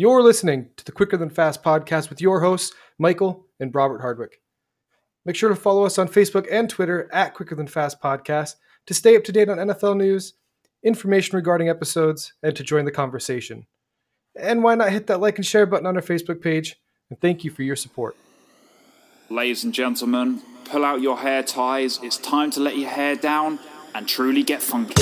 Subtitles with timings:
[0.00, 4.40] You're listening to the Quicker Than Fast podcast with your hosts, Michael and Robert Hardwick.
[5.26, 8.54] Make sure to follow us on Facebook and Twitter at Quicker Than Fast Podcast
[8.86, 10.32] to stay up to date on NFL news,
[10.82, 13.66] information regarding episodes, and to join the conversation.
[14.34, 16.76] And why not hit that like and share button on our Facebook page?
[17.10, 18.16] And thank you for your support.
[19.28, 22.00] Ladies and gentlemen, pull out your hair ties.
[22.02, 23.58] It's time to let your hair down
[23.94, 24.94] and truly get funky.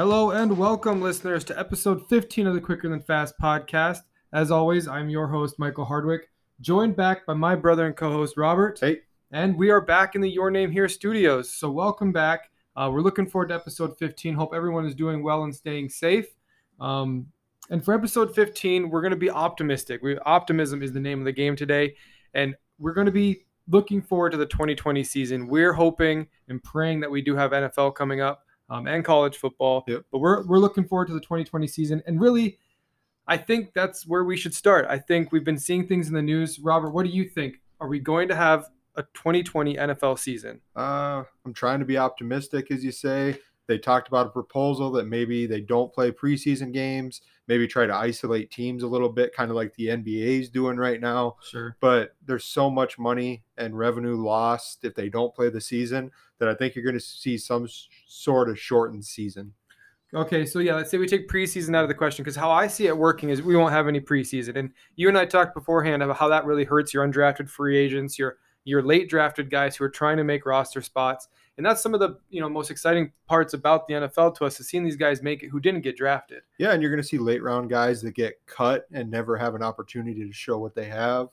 [0.00, 3.98] Hello and welcome, listeners, to episode 15 of the Quicker Than Fast podcast.
[4.32, 6.30] As always, I'm your host, Michael Hardwick,
[6.62, 8.78] joined back by my brother and co host, Robert.
[8.80, 9.00] Hey.
[9.30, 11.52] And we are back in the Your Name Here studios.
[11.52, 12.48] So, welcome back.
[12.74, 14.32] Uh, we're looking forward to episode 15.
[14.32, 16.28] Hope everyone is doing well and staying safe.
[16.80, 17.26] Um,
[17.68, 20.00] and for episode 15, we're going to be optimistic.
[20.02, 21.94] We, optimism is the name of the game today.
[22.32, 25.46] And we're going to be looking forward to the 2020 season.
[25.46, 29.84] We're hoping and praying that we do have NFL coming up um, and college football.
[29.86, 30.04] Yep.
[30.10, 32.02] But we're, we're looking forward to the 2020 season.
[32.06, 32.58] And really,
[33.26, 34.86] I think that's where we should start.
[34.88, 36.58] I think we've been seeing things in the news.
[36.58, 37.60] Robert, what do you think?
[37.80, 40.60] Are we going to have a 2020 NFL season?
[40.76, 43.38] Uh, I'm trying to be optimistic, as you say.
[43.70, 47.94] They talked about a proposal that maybe they don't play preseason games, maybe try to
[47.94, 51.36] isolate teams a little bit, kind of like the NBA is doing right now.
[51.48, 51.76] Sure.
[51.78, 56.48] But there's so much money and revenue lost if they don't play the season that
[56.48, 57.68] I think you're going to see some
[58.08, 59.52] sort of shortened season.
[60.12, 62.66] Okay, so yeah, let's say we take preseason out of the question because how I
[62.66, 66.02] see it working is we won't have any preseason, and you and I talked beforehand
[66.02, 69.84] about how that really hurts your undrafted free agents, your your late drafted guys who
[69.84, 73.12] are trying to make roster spots, and that's some of the you know most exciting
[73.26, 75.96] parts about the NFL to us is seeing these guys make it who didn't get
[75.96, 76.42] drafted.
[76.58, 79.54] Yeah, and you're going to see late round guys that get cut and never have
[79.54, 81.28] an opportunity to show what they have.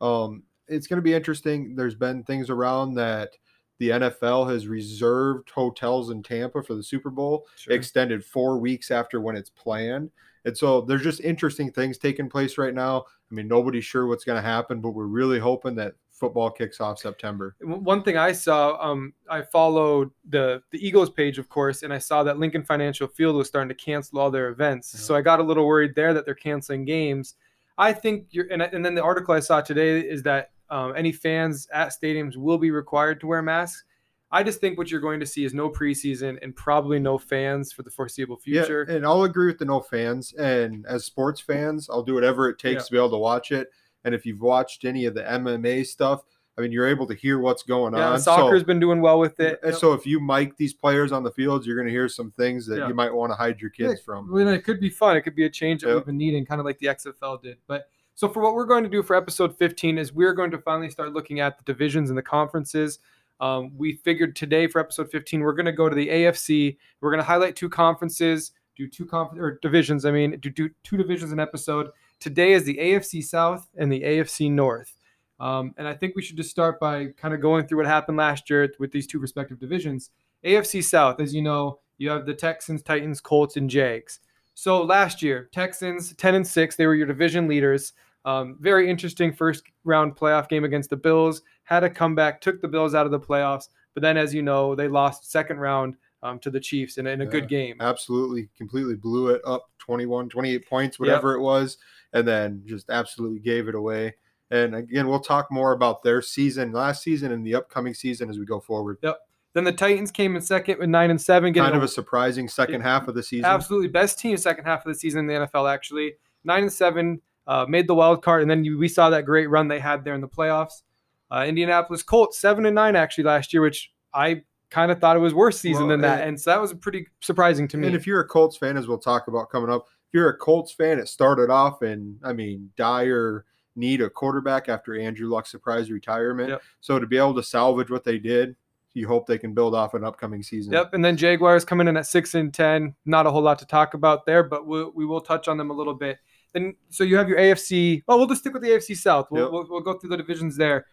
[0.00, 1.74] Um, it's going to be interesting.
[1.74, 3.30] There's been things around that
[3.78, 9.20] the NFL has reserved hotels in Tampa for the Super Bowl, extended four weeks after
[9.20, 10.10] when it's planned.
[10.44, 13.04] And so there's just interesting things taking place right now.
[13.30, 16.80] I mean, nobody's sure what's going to happen, but we're really hoping that football kicks
[16.80, 17.56] off September.
[17.60, 21.98] One thing I saw, um, I followed the the Eagles page, of course, and I
[21.98, 24.92] saw that Lincoln Financial Field was starting to cancel all their events.
[24.94, 25.00] Yeah.
[25.00, 27.34] So I got a little worried there that they're canceling games.
[27.76, 31.10] I think you're, and, and then the article I saw today is that um, any
[31.10, 33.84] fans at stadiums will be required to wear masks.
[34.30, 37.72] I just think what you're going to see is no preseason and probably no fans
[37.72, 38.84] for the foreseeable future.
[38.88, 40.32] Yeah, and I'll agree with the no fans.
[40.34, 42.86] And as sports fans, I'll do whatever it takes Yeah.
[42.86, 43.68] to be able to watch it.
[44.04, 46.22] And if you've watched any of the MMA stuff,
[46.56, 48.20] I mean, you're able to hear what's going Yeah, on.
[48.20, 49.58] soccer's so, been doing well with it.
[49.64, 52.30] and so if you mic these players on the fields, you're going to hear some
[52.36, 52.88] things that Yeah.
[52.88, 54.30] you might want to hide your kids from.
[54.32, 55.16] Well, it could be fun.
[55.16, 55.96] It could be a change that Yep.
[55.96, 57.58] we've been needing, kind of like the XFL did.
[57.66, 60.58] But so for what we're going to do for episode 15 is we're going to
[60.58, 63.00] finally start looking at the divisions and the conferences.
[63.40, 66.76] Um, we figured today for episode 15 we're going to go to the AFC.
[67.00, 70.04] We're going to highlight two conferences, do two conf- or divisions.
[70.04, 71.88] I mean, do, do two divisions an episode.
[72.20, 74.94] Today is the AFC South and the AFC North.
[75.40, 78.16] Um, and I think we should just start by kind of going through what happened
[78.16, 80.10] last year with these two respective divisions.
[80.44, 84.20] AFC South, as you know, you have the Texans, Titans, Colts, and Jags.
[84.54, 87.92] So last year, Texans 10 and 6, they were your division leaders.
[88.24, 91.42] Um, very interesting first round playoff game against the Bills.
[91.64, 93.68] Had a comeback, took the Bills out of the playoffs.
[93.94, 97.20] But then, as you know, they lost second round um, to the Chiefs in, in
[97.20, 97.76] a good game.
[97.80, 101.76] Absolutely, completely blew it up 21, 28 points, whatever it was,
[102.14, 104.14] and then just absolutely gave it away.
[104.50, 108.38] And again, we'll talk more about their season last season and the upcoming season as
[108.38, 108.98] we go forward.
[109.02, 109.18] Yep.
[109.52, 111.88] Then the Titans came in second with nine and seven, getting Kind of a- a
[111.88, 113.44] surprising second half of the season.
[113.44, 115.72] absolutely best team second half of the season in the NFL.
[115.72, 116.14] Actually,
[116.44, 119.48] nine and seven, uh, made the wild card, and then you, we saw that great
[119.48, 120.82] run they had there in the playoffs.
[121.30, 125.20] Uh, Indianapolis Colts seven and nine actually last year, which I kind of thought it
[125.20, 127.86] was worse season Well, than that, and- and so that was pretty surprising to me.
[127.88, 130.72] And if you're a Colts fan, as we'll talk about coming up, you're a Colts
[130.72, 133.44] fan, it started off in, I mean, dire
[133.76, 136.50] need a quarterback after Andrew Luck's surprise retirement.
[136.50, 136.62] Yep.
[136.80, 138.54] So to be able to salvage what they did,
[138.94, 140.72] you hope they can build off an upcoming season.
[140.72, 142.94] Yep, and then Jaguars coming in at six and ten.
[143.04, 145.70] Not a whole lot to talk about there, but we'll, we will touch on them
[145.70, 146.18] a little bit.
[146.54, 148.04] And so you have your AFC.
[148.06, 149.26] Oh, we'll just stick with the AFC South.
[149.32, 149.52] We'll, Yep.
[149.52, 150.86] we'll, we'll go through the divisions there.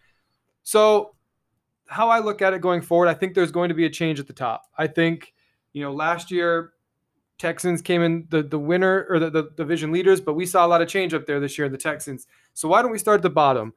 [0.64, 1.14] So,
[1.86, 4.18] how I look at it going forward, I think there's going to be a change
[4.18, 4.64] at the top.
[4.76, 5.32] I think,
[5.72, 6.72] you know, last year
[7.42, 10.68] Texans came in the the winner or the, the division leaders, but we saw a
[10.68, 11.66] lot of change up there this year.
[11.66, 12.28] In the Texans.
[12.54, 13.74] So why don't we start at the bottom?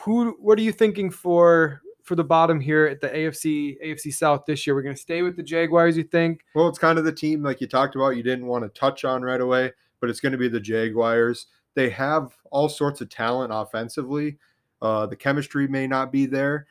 [0.00, 0.32] Who?
[0.40, 4.66] What are you thinking for for the bottom here at the AFC AFC South this
[4.66, 4.74] year?
[4.74, 5.96] We're going to stay with the Jaguars.
[5.96, 6.40] You think?
[6.56, 8.16] Well, it's kind of the team like you talked about.
[8.16, 11.46] You didn't want to touch on right away, but it's going to be the Jaguars.
[11.74, 14.38] They have all sorts of talent offensively.
[14.82, 16.66] Uh, the chemistry may not be there,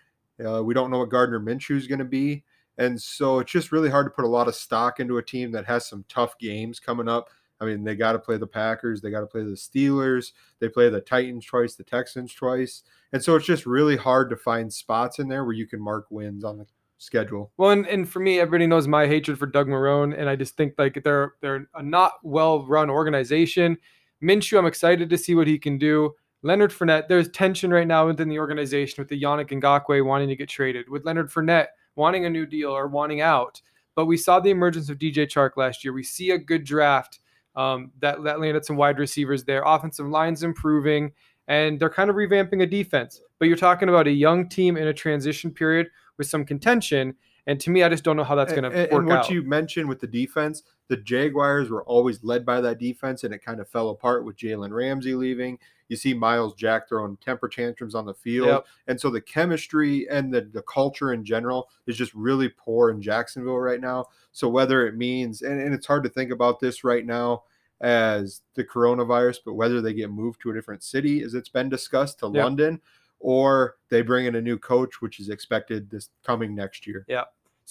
[0.45, 2.43] Uh, we don't know what Gardner Minshew is going to be.
[2.77, 5.51] And so it's just really hard to put a lot of stock into a team
[5.51, 7.29] that has some tough games coming up.
[7.59, 10.67] I mean, they got to play the Packers, they got to play the Steelers, they
[10.67, 12.81] play the Titans twice, the Texans twice.
[13.13, 16.07] And so it's just really hard to find spots in there where you can mark
[16.09, 16.65] wins on the
[16.97, 17.51] schedule.
[17.57, 20.55] Well, and, and for me, everybody knows my hatred for Doug Marrone, and I just
[20.55, 23.77] think like they're they're a not well run organization.
[24.23, 26.13] Minshew, I'm excited to see what he can do.
[26.43, 30.35] Leonard Fournette, there's tension right now within the organization with the Yannick Ngakoue wanting to
[30.35, 33.61] get traded, with Leonard Fournette wanting a new deal or wanting out.
[33.95, 35.93] But we saw the emergence of DJ Chark last year.
[35.93, 37.19] We see a good draft
[37.55, 39.63] um, that, that landed some wide receivers there.
[39.65, 41.11] Offensive line's improving,
[41.47, 43.21] and they're kind of revamping a defense.
[43.39, 47.15] But you're talking about a young team in a transition period with some contention.
[47.47, 49.29] And to me, I just don't know how that's going to work and what out.
[49.29, 53.41] you mentioned with the defense, the Jaguars were always led by that defense, and it
[53.41, 55.57] kind of fell apart with Jalen Ramsey leaving.
[55.87, 58.49] You see Myles Jack throwing temper tantrums on the field.
[58.49, 58.65] Yep.
[58.87, 63.01] And so the chemistry and the, the culture in general is just really poor in
[63.01, 64.07] Jacksonville right now.
[64.33, 67.43] So whether it means, and, and it's hard to think about this right now
[67.79, 71.69] as the coronavirus, but whether they get moved to a different city, as it's been
[71.69, 72.35] discussed, to Yep.
[72.35, 72.81] London,
[73.21, 77.05] or they bring in a new coach, which is expected this coming next year.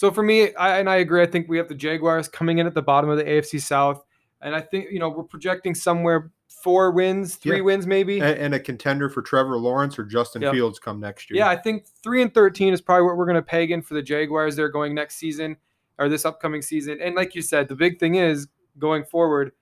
[0.00, 1.20] So for me, I, and I agree.
[1.20, 4.02] I think we have the Jaguars coming in at the bottom of the AFC South,
[4.40, 7.64] and I think you know we're projecting somewhere four wins, three Yeah.
[7.64, 8.18] wins maybe.
[8.18, 10.54] And, and a contender for Trevor Lawrence or Justin Yep.
[10.54, 11.40] Fields come next year.
[11.40, 13.92] Yeah, I think three and thirteen is probably what we're going to peg in for
[13.92, 14.56] the Jaguars.
[14.56, 15.54] They're going next season
[15.98, 16.98] or this upcoming season.
[17.02, 18.48] And like you said, the big thing is
[18.78, 19.52] going forward,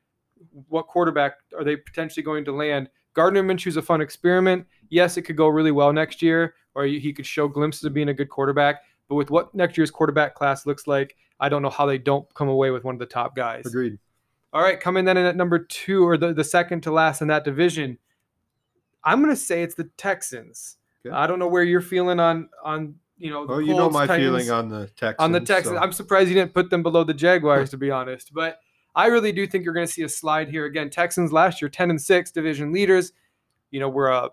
[0.69, 2.91] what quarterback are they potentially going to land?
[3.13, 4.69] Gardner Minshew's a fun experiment.
[4.89, 8.11] Yes, it could go really well next year, or he could show glimpses of being
[8.11, 8.83] a good quarterback.
[9.09, 12.33] But with what next year's quarterback class looks like, I don't know how they don't
[12.35, 13.67] come away with one of the top guys.
[13.67, 13.99] Agreed.
[14.53, 17.29] All right, coming then in at number two, or the, the second to last in
[17.29, 17.99] that division,
[19.05, 20.77] I'm going to say it's the Texans.
[21.07, 21.15] Okay.
[21.15, 23.43] I don't know where you're feeling on on you know.
[23.43, 25.17] Oh, Well, you know my Titans- feeling on the Texans.
[25.19, 25.77] on the Texans.
[25.77, 28.33] so- I'm surprised you didn't put them below the Jaguars, to be honest.
[28.35, 28.59] But
[28.95, 30.91] I really do think you're going to see a slide here again.
[30.91, 33.13] Texans last year, 10 and six, division leaders.
[33.71, 34.31] You know, we're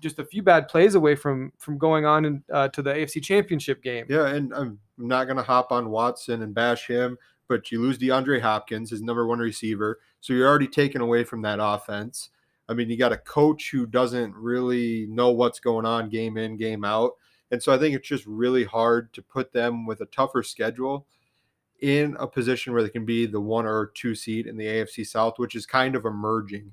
[0.00, 3.22] just a few bad plays away from from going on in, uh, to the AFC
[3.22, 4.06] Championship game.
[4.08, 7.16] Yeah, and I'm not going to hop on Watson and bash him,
[7.48, 10.00] but you lose DeAndre Hopkins, his number one receiver.
[10.20, 12.30] So you're already taken away from that offense.
[12.68, 16.56] I mean, you got a coach who doesn't really know what's going on game in,
[16.56, 17.12] game out.
[17.50, 21.06] And so I think it's just really hard to put them with a tougher schedule
[21.80, 25.06] in a position where they can be the one or two seed in the AFC
[25.06, 26.72] South, which is kind of emerging.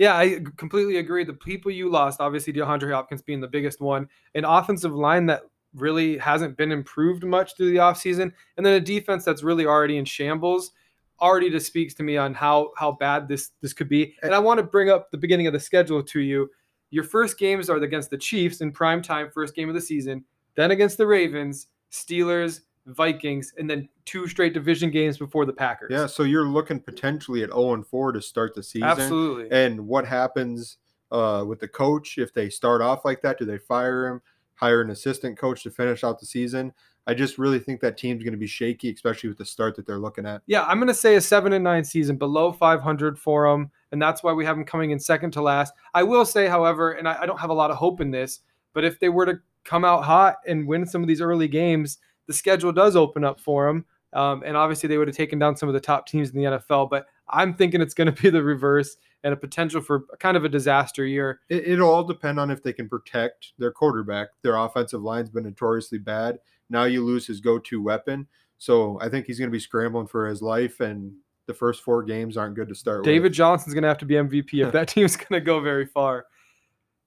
[0.00, 1.24] Yeah, I completely agree.
[1.24, 5.42] The people you lost, obviously DeAndre Hopkins being the biggest one, an offensive line that
[5.74, 9.98] really hasn't been improved much through the offseason, and then a defense that's really already
[9.98, 10.72] in shambles.
[11.20, 14.14] Already just speaks to me on how how bad this this could be.
[14.22, 16.50] Eh and I want to bring up the beginning of the schedule to you.
[16.88, 20.24] Your first games are against the Chiefs in prime time, first game of the season,
[20.54, 22.62] then against the Ravens, Steelers,
[22.94, 25.90] Vikings, and then two straight division games before the Packers.
[25.92, 28.88] Yeah, so you're looking potentially at 0 and 4 to start the season.
[28.88, 29.50] absolutely.
[29.50, 30.78] and what happens
[31.10, 33.38] uh, with the coach if they start off like that?
[33.38, 34.22] Do they fire him,
[34.54, 36.72] hire an assistant coach to finish out the season?
[37.06, 39.86] I just really think that team's going to be shaky, especially with the start that
[39.86, 40.42] they're looking at.
[40.46, 44.00] Yeah, I'm going to say a seven and nine season, below 500 for them, and
[44.00, 45.72] that's why we have them coming in second to last.
[45.94, 48.40] I will say, however, and I, I don't have a lot of hope in this,
[48.74, 51.98] but if they were to come out hot and win some of these early games,
[52.30, 53.84] the schedule does open up for them.
[54.12, 56.44] Um, and obviously, they would have taken down some of the top teams in the
[56.44, 56.88] NFL.
[56.88, 60.44] But I'm thinking it's going to be the reverse and a potential for kind of
[60.44, 61.40] a disaster year.
[61.48, 64.28] It, it'll all depend on if they can protect their quarterback.
[64.42, 66.38] Their offensive line's been notoriously bad.
[66.70, 70.28] Now you lose his go-to weapon, so I think he's going to be scrambling for
[70.28, 70.78] his life.
[70.78, 71.12] And
[71.46, 73.32] the first four games aren't good to start David with.
[73.32, 76.26] Johnson's going to have to be MVP if that team's going to go very far.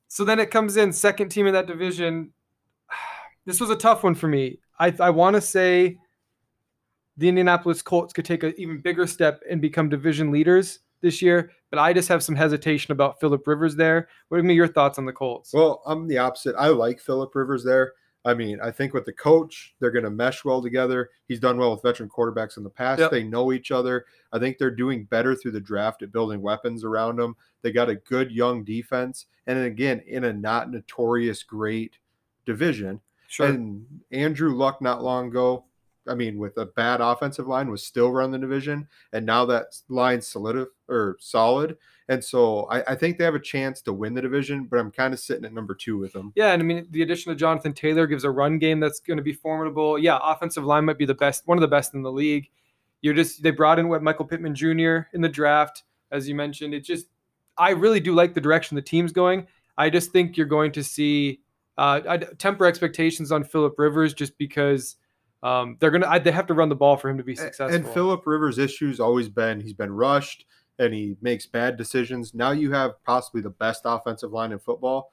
[0.10, 2.34] So then it comes in second team in that division.
[3.46, 4.60] This was a tough one for me.
[4.80, 5.98] I I want to say
[7.18, 11.52] the Indianapolis Colts could take an even bigger step and become division leaders this year,
[11.70, 14.08] but I just have some hesitation about Philip Rivers there.
[14.30, 15.54] What are your thoughts on the Colts?
[15.54, 16.56] Well, I'm the opposite.
[16.58, 17.94] I like Philip Rivers there.
[18.26, 21.10] I mean, I think with the coach, they're going to mesh well together.
[21.28, 23.02] He's done well with veteran quarterbacks in the past.
[23.02, 23.12] Yep.
[23.12, 24.06] They know each other.
[24.32, 27.36] I think they're doing better through the draft at building weapons around them.
[27.64, 29.26] They got a good young defense.
[29.46, 31.98] And again, in a not notorious great
[32.46, 33.02] division.
[33.34, 33.48] Sure.
[33.48, 35.66] And Andrew Luck not long ago,
[36.08, 39.68] I mean, with a bad offensive line, was still run the division, and now that
[39.90, 41.78] line's solid or solid,
[42.10, 44.66] and so I, I think they have a chance to win the division.
[44.66, 46.32] But I'm kind of sitting at number two with them.
[46.36, 49.18] Yeah, and I mean the addition of Jonathan Taylor gives a run game that's going
[49.18, 49.98] to be formidable.
[49.98, 52.50] Yeah, offensive line might be the best, one of the best in the league.
[53.02, 55.08] You're just they brought in what Michael Pittman Jr.
[55.14, 56.74] in the draft, as you mentioned.
[56.74, 57.08] It just
[57.58, 59.48] I really do like the direction the team's going.
[59.78, 61.40] I just think you're going to see
[61.78, 64.96] Uh, I'd temper expectations on Philip Rivers just because
[65.42, 67.76] um, they're gonna I, they have to run the ball for him to be successful.
[67.76, 70.46] And Philip Rivers' issues always been he's been rushed
[70.80, 72.34] and he makes bad decisions.
[72.34, 75.12] Now you have possibly the best offensive line in football.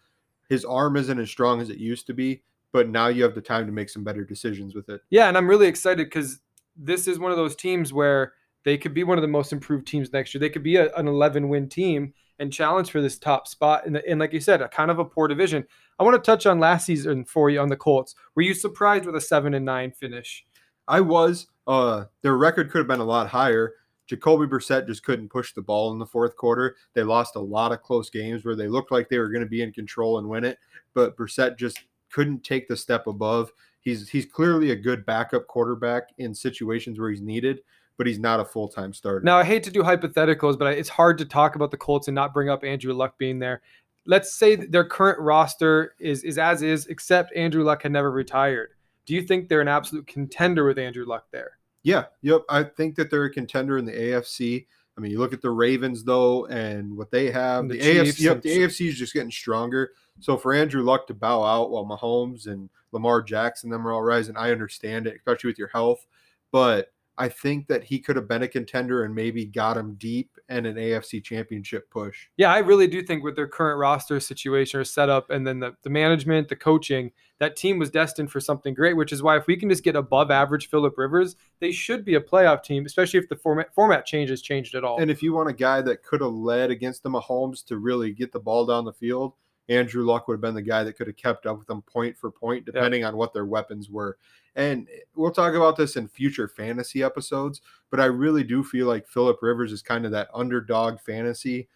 [0.48, 3.40] His arm isn't as strong as it used to be, but now you have the
[3.40, 5.00] time to make some better decisions with it.
[5.10, 6.40] Yeah, and I'm really excited because
[6.76, 8.32] this is one of those teams where
[8.64, 10.40] they could be one of the most improved teams next year.
[10.40, 13.86] They could be a, an 11 win team and challenge for this top spot.
[13.86, 15.66] And, and like you said, a kind of a poor division.
[16.00, 18.14] I want to touch on last season for you on the Colts.
[18.34, 20.46] Were you surprised with a seven and nine finish?
[20.88, 21.46] I was.
[21.66, 23.74] Uh, their record could have been a lot higher.
[24.06, 26.76] Jacoby Brissett just couldn't push the ball in the fourth quarter.
[26.94, 29.48] They lost a lot of close games where they looked like they were going to
[29.48, 30.58] be in control and win it,
[30.94, 31.78] but Brissett just
[32.10, 33.52] couldn't take the step above.
[33.80, 37.60] He's he's clearly a good backup quarterback in situations where he's needed,
[37.98, 39.20] but he's not a full time starter.
[39.20, 42.14] Now I hate to do hypotheticals, but it's hard to talk about the Colts and
[42.14, 43.60] not bring up Andrew Luck being there.
[44.06, 48.70] Let's say their current roster is is as is, except Andrew Luck had never retired.
[49.06, 51.58] Do you think they're an absolute contender with Andrew Luck there?
[51.82, 52.42] Yeah, yep.
[52.48, 54.66] I think that they're a contender in the AFC.
[54.96, 57.68] I mean, you look at the Ravens though, and what they have.
[57.68, 59.92] The The, AFC, yep, the AFC is just getting stronger.
[60.20, 64.02] So for Andrew Luck to bow out while Mahomes and Lamar Jackson them are all
[64.02, 66.06] rising, I understand it, especially with your health.
[66.52, 70.38] But I think that he could have been a contender and maybe got him deep
[70.48, 72.28] in an AFC championship push.
[72.38, 75.74] Yeah, I really do think with their current roster situation or setup and then the,
[75.82, 79.46] the management, the coaching, that team was destined for something great, which is why if
[79.46, 83.20] we can just get above average Philip Rivers, they should be a playoff team, especially
[83.20, 84.98] if the format format changes changed at all.
[84.98, 88.12] And if you want a guy that could have led against the Mahomes to really
[88.12, 89.34] get the ball down the field,
[89.70, 92.18] Andrew Luck would have been the guy that could have kept up with them point
[92.18, 94.18] for point, depending on what their weapons were.
[94.56, 99.06] And we'll talk about this in future fantasy episodes, but I really do feel like
[99.06, 101.68] Philip Rivers is kind of that underdog fantasy.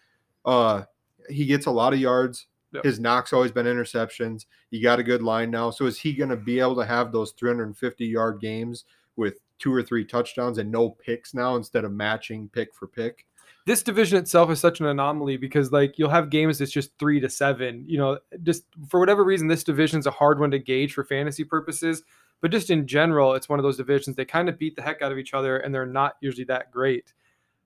[0.43, 0.83] Uh,
[1.29, 2.47] he gets a lot of yards.
[2.73, 2.83] Yep.
[2.83, 4.45] His knocks always been interceptions.
[4.69, 5.69] He got a good line now.
[5.69, 8.83] So is he going to be able to have those 350 yard games
[9.15, 13.25] with two or three touchdowns and no picks now instead of matching pick for pick?
[13.65, 17.19] This division itself is such an anomaly because like you'll have games that's just three
[17.19, 17.83] to seven.
[17.87, 21.43] You know, just for whatever reason, this division's a hard one to gauge for fantasy
[21.43, 22.03] purposes.
[22.41, 25.01] But just in general, it's one of those divisions they kind of beat the heck
[25.01, 27.13] out of each other, and they're not usually that great.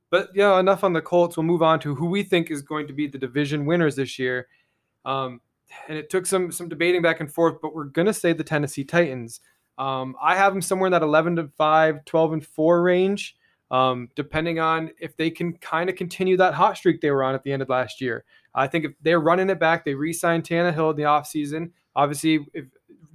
[0.09, 1.35] But yeah, enough on the Colts.
[1.35, 4.17] We'll move on to who we think is going to be the division winners this
[4.17, 4.47] year.
[5.05, 5.41] Um,
[5.87, 8.85] and it took some some debating back and forth, but we're gonna say the Tennessee
[8.85, 9.41] Titans.
[9.77, 13.35] Um, I have them somewhere in that 11 to 5, 12 and 4 range
[13.71, 17.35] um, depending on if they can kind of continue that hot streak they were on
[17.35, 18.23] at the end of last year.
[18.55, 21.71] I think if they're running it back, they re-signed Tannehill in the offseason.
[21.95, 22.65] Obviously, if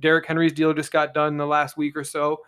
[0.01, 2.41] Derrick Henry's deal just got done in the last week or so,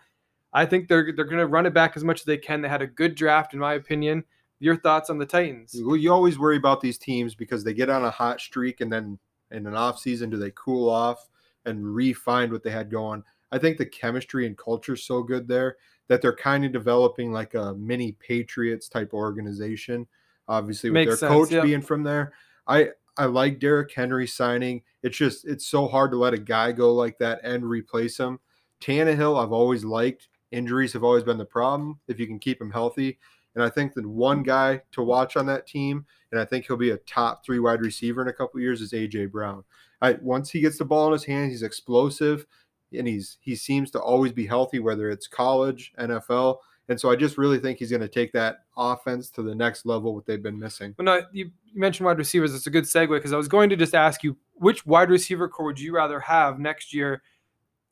[0.53, 2.61] I think they're they're going to run it back as much as they can.
[2.61, 4.23] They had a good draft, in my opinion.
[4.59, 5.75] Your thoughts on the Titans?
[5.83, 8.91] Well, you always worry about these teams because they get on a hot streak and
[8.91, 9.19] then
[9.51, 11.29] in an off season, do they cool off
[11.65, 13.23] and re-find what they had going?
[13.51, 17.31] I think the chemistry and culture is so good there that they're kind of developing
[17.31, 20.07] like a mini Patriots type organization.
[20.47, 21.61] Obviously, with Makes their sense, coach yeah.
[21.61, 22.33] being from there,
[22.67, 24.83] I I like Derrick Henry signing.
[25.03, 28.39] It's just it's so hard to let a guy go like that and replace him.
[28.81, 30.29] Tannehill, I've always liked.
[30.51, 31.99] Injuries have always been the problem.
[32.07, 33.17] If you can keep him healthy,
[33.55, 36.77] and I think that one guy to watch on that team, and I think he'll
[36.77, 39.63] be a top three wide receiver in a couple years, is AJ Brown.
[40.01, 42.45] I once he gets the ball in his hands, he's explosive,
[42.93, 46.57] and he's he seems to always be healthy, whether it's college, NFL.
[46.89, 49.85] And so I just really think he's going to take that offense to the next
[49.85, 50.95] level, what they've been missing.
[50.97, 52.55] Well, no, you mentioned wide receivers.
[52.55, 55.49] It's a good segue because I was going to just ask you which wide receiver
[55.49, 57.21] core would you rather have next year,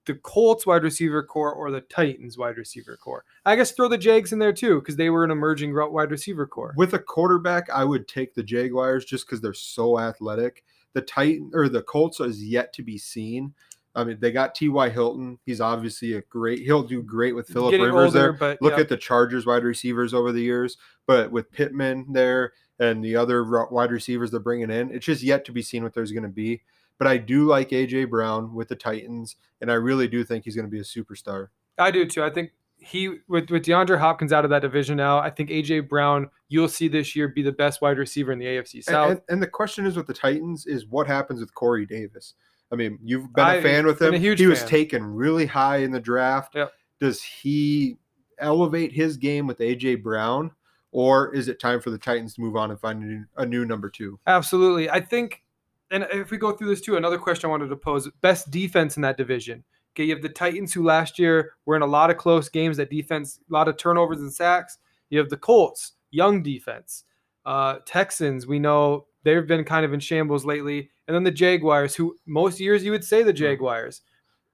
[0.05, 3.25] the Colts wide receiver core or the Titans wide receiver core?
[3.45, 6.47] I guess throw the Jags in there too because they were an emerging wide receiver
[6.47, 6.73] core.
[6.77, 10.63] With a quarterback, I would take the Jaguars just because they're so athletic.
[10.93, 13.53] The Titan or the Colts is yet to be seen.
[13.95, 14.89] I mean, they got T.Y.
[14.89, 15.39] Hilton.
[15.45, 16.59] He's obviously a great.
[16.59, 18.33] He'll do great with Philip Rivers older, there.
[18.33, 18.81] but Look yeah.
[18.81, 23.43] at the Chargers wide receivers over the years, but with Pittman there and the other
[23.71, 26.29] wide receivers they're bringing in, it's just yet to be seen what there's going to
[26.29, 26.61] be.
[26.97, 30.55] But I do like AJ Brown with the Titans, and I really do think he's
[30.55, 31.47] going to be a superstar.
[31.77, 32.23] I do too.
[32.23, 35.19] I think he with with DeAndre Hopkins out of that division now.
[35.19, 38.45] I think AJ Brown you'll see this year be the best wide receiver in the
[38.45, 39.11] AFC And, South.
[39.11, 42.33] and, and the question is with the Titans is what happens with Corey Davis.
[42.75, 44.13] I mean, you've been I- a fan with him.
[44.13, 46.55] he was taken really high in the draft.
[46.55, 46.73] Yep.
[46.99, 47.97] Does he
[48.37, 50.51] elevate his game with AJ Brown,
[50.91, 53.45] or is it time for the Titans to move on and find a new, a
[53.45, 54.19] new number two?
[54.27, 54.89] Absolutely.
[54.89, 55.41] I think,
[55.89, 58.97] and if we go through this too, another question I wanted to pose best defense
[58.97, 59.63] in that division.
[59.93, 62.75] Okay, you have the Titans, who last year were in a lot of close games,
[62.77, 64.77] that defense, a lot of turnovers and sacks.
[65.09, 67.05] You have the Colts, young defense.
[67.45, 70.89] Uh, Texans, we know they've been kind of in shambles lately.
[71.07, 74.01] And then the Jaguars, who most years you would say the Jaguars.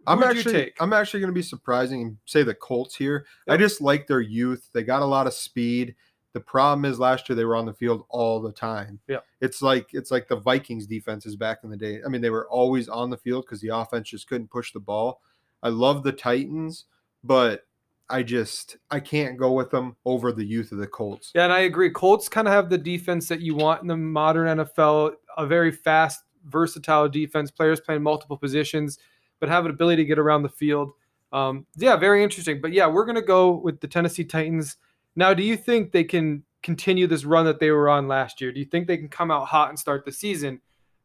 [0.06, 0.78] Who I'm actually take?
[0.80, 3.26] I'm actually going to be surprising and say the Colts here.
[3.48, 4.68] I just like their youth.
[4.74, 5.96] They got a lot of speed.
[6.34, 9.00] The problem is last year they were on the field all the time.
[9.08, 9.26] Yep.
[9.42, 12.00] It's like it's like the Vikings defenses back in the day.
[12.06, 14.80] I mean, they were always on the field because the offense just couldn't push the
[14.80, 15.22] ball.
[15.62, 16.86] I love the Titans,
[17.24, 17.66] but
[18.10, 21.32] I just I can't go with them over the youth of the Colts.
[21.36, 21.90] Yeah, and I agree.
[21.90, 25.72] Colts kind of have the defense that you want in the modern NFL, a very
[25.72, 29.00] fast, versatile defense, players playing multiple positions,
[29.40, 30.92] but have an ability to get around the field.
[31.32, 32.62] Um, yeah, very interesting.
[32.62, 34.78] But yeah, we're going to go with the Tennessee Titans.
[35.16, 38.52] Now, do you think they can continue this run that they were on last year?
[38.52, 40.62] Do you think they can come out hot and start the season?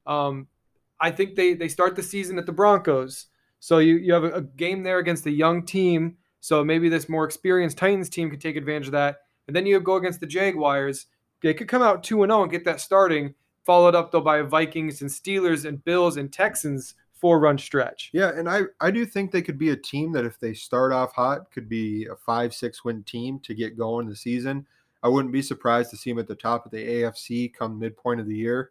[0.07, 0.49] Um,
[1.01, 3.27] I think they they start the season at the Broncos.
[3.61, 6.17] So you, you have a, game there against a young team.
[6.41, 9.19] So maybe this more experienced Titans team could take advantage of that.
[9.47, 11.07] And then you go against the Jaguars.
[11.43, 13.35] They could come out 2 0 and get that starting,
[13.67, 18.11] followed up though by Vikings and Steelers and Bills and Texans four run stretch.
[18.13, 20.93] Yeah, and I I do think they could be a team that if they start
[20.93, 24.67] off hot could be a five six win team to get going the season.
[25.03, 28.21] I wouldn't be surprised to see them at the top of the AFC come midpoint
[28.21, 28.71] of the year.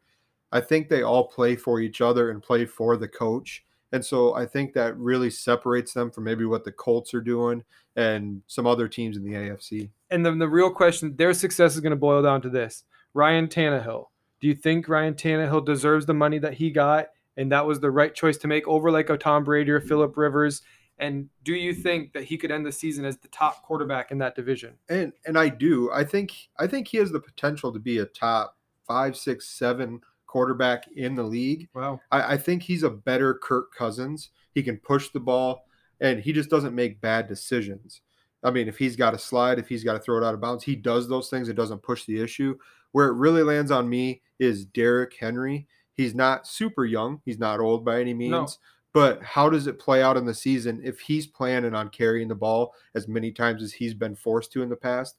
[0.52, 3.64] I think they all play for each other and play for the coach.
[3.92, 7.64] And so I think that really separates them from maybe what the Colts are doing
[7.96, 9.90] and some other teams in the AFC.
[10.10, 12.84] And then the real question, their success is going to boil down to this
[13.14, 14.08] Ryan Tannehill.
[14.46, 17.08] Do you think Ryan Tannehill deserves the money that he got?
[17.36, 20.16] And that was the right choice to make over like a Tom Brady or Philip
[20.16, 20.62] Rivers?
[21.00, 24.20] And do you think that he could end the season as the top quarterback in
[24.20, 24.76] that division?
[24.88, 25.90] And and I do.
[25.92, 30.02] I think I think he has the potential to be a top five, six, seven
[30.28, 31.68] quarterback in the league.
[31.74, 32.00] Wow.
[32.12, 34.30] I, I think he's a better Kirk Cousins.
[34.54, 35.66] He can push the ball
[36.00, 38.02] and he just doesn't make bad decisions.
[38.44, 40.40] I mean, if he's got to slide, if he's got to throw it out of
[40.40, 41.50] bounds, he does those things.
[41.50, 42.60] It doesn't push the issue.
[42.92, 45.68] Where it really lands on me is Derrick Henry.
[45.94, 47.22] He's not super young.
[47.26, 48.60] He's not old by any means.
[48.94, 52.36] But how does it play out in the season if he's planning on carrying the
[52.36, 55.18] ball as many times as he's been forced to in the past?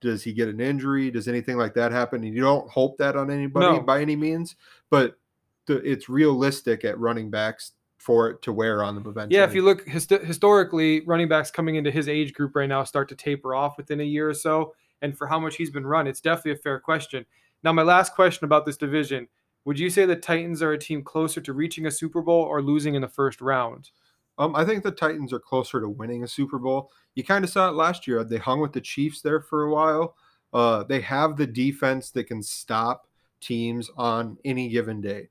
[0.00, 1.08] Does he get an injury?
[1.12, 2.24] Does anything like that happen?
[2.24, 3.80] And you don't hope that on anybody No.
[3.80, 4.56] by any means,
[4.90, 5.16] but
[5.66, 9.36] the, it's realistic at running backs for it to wear on them eventually.
[9.38, 12.82] Yeah, if you look hist- historically, running backs coming into his age group right now
[12.82, 14.74] start to taper off within a year or so.
[15.00, 17.24] And for how much he's been run, it's definitely a fair question.
[17.62, 19.28] Now, my last question about this division
[19.64, 22.60] would you say the Titans are a team closer to reaching a Super Bowl or
[22.60, 23.90] losing in the first round?
[24.38, 26.90] Um, I think the Titans are closer to winning a Super Bowl.
[27.14, 28.24] You kind of saw it last year.
[28.24, 30.16] They hung with the Chiefs there for a while.
[30.52, 33.06] Uh, they have the defense that can stop
[33.40, 35.28] teams on any given day.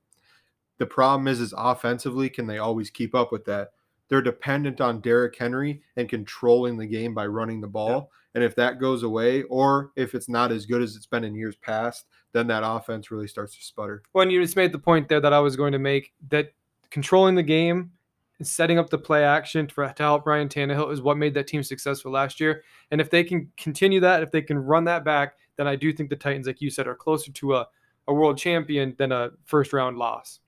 [0.78, 3.72] The problem is, is offensively, can they always keep up with that?
[4.08, 8.10] They're dependent on Derrick Henry and controlling the game by running the ball.
[8.34, 11.34] And if that goes away, or if it's not as good as it's been in
[11.34, 14.02] years past, then that offense really starts to sputter.
[14.14, 16.52] Well, and you just made the point there that I was going to make that
[16.90, 17.90] controlling the game
[18.38, 21.46] and setting up the play action for, to help Ryan Tannehill is what made that
[21.46, 22.64] team successful last year.
[22.90, 25.92] And if they can continue that, if they can run that back, then I do
[25.92, 27.68] think the Titans, like you said, are closer to a,
[28.08, 30.40] a world champion than a first round loss.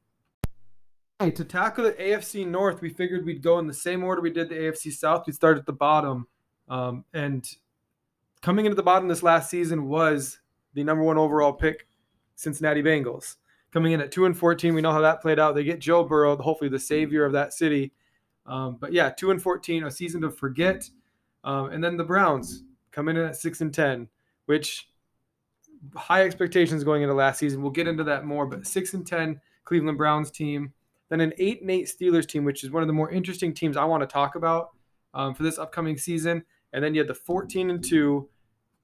[1.21, 4.31] Hey, to tackle the AFC North, we figured we'd go in the same order we
[4.31, 5.25] did the AFC South.
[5.27, 6.27] We'd start at the bottom.
[6.69, 7.49] Um, and
[8.45, 10.39] coming into the bottom this last season was
[10.75, 11.89] the number one overall pick,
[12.35, 13.37] Cincinnati Bengals.
[13.73, 15.55] Coming in at two and fourteen, we know how that played out.
[15.55, 17.95] They get Joe Burrow, hopefully the savior of that city.
[18.45, 20.91] Um, but yeah, two and fourteen, a season to forget.
[21.43, 24.09] Um, and then the Browns coming in at six and ten,
[24.45, 24.91] which
[25.97, 27.63] high expectations going into last season.
[27.63, 30.75] We'll get into that more, but six and ten Cleveland Browns team,
[31.09, 33.79] then an eight and eight Steelers team, which is one of the more interesting teams
[33.79, 34.73] I want to talk about
[35.15, 36.45] um, for this upcoming season.
[36.75, 38.29] And then you had the fourteen and two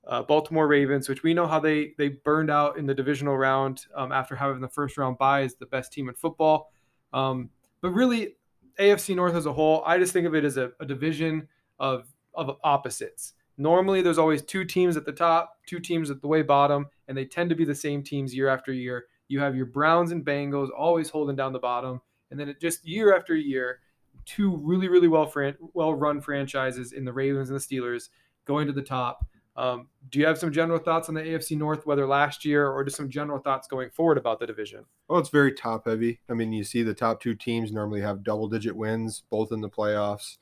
[0.07, 3.87] uh, Baltimore Ravens, which we know how they they burned out in the divisional round
[3.95, 6.73] um, after having the first round bye as the best team in football.
[7.13, 8.37] Um, but really,
[8.79, 12.09] AFC North as a whole, I just think of it as a, a division of
[12.35, 13.35] of opposites.
[13.59, 17.17] Normally, there's always two teams at the top, two teams at the way bottom, and
[17.17, 19.05] they tend to be the same teams year after year.
[19.29, 22.87] You have your Browns and Bengals always holding down the bottom, and then it just
[22.87, 23.81] year after year,
[24.25, 28.09] two really really well fran- well run franchises in the Ravens and the Steelers
[28.47, 29.27] going to the top.
[29.57, 32.85] Um, do you have some general thoughts on the AFC North, whether last year or
[32.85, 34.85] just some general thoughts going forward about the division?
[35.09, 36.21] Well, it's very top heavy.
[36.29, 39.61] I mean, you see the top two teams normally have double digit wins, both in
[39.61, 40.39] the playoffs.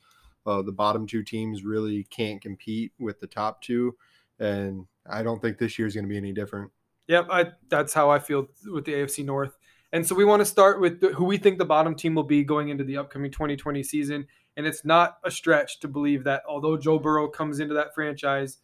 [0.47, 3.97] Uh, the bottom two teams really can't compete with the top two.
[4.39, 6.71] And I don't think this year is going to be any different.
[7.09, 9.57] Yep, I, that's how I feel with the AFC North.
[9.93, 12.23] And so we want to start with the, who we think the bottom team will
[12.23, 14.27] be going into the upcoming 2020 season.
[14.57, 18.59] And it's not a stretch to believe that although Joe Burrow comes into that franchise,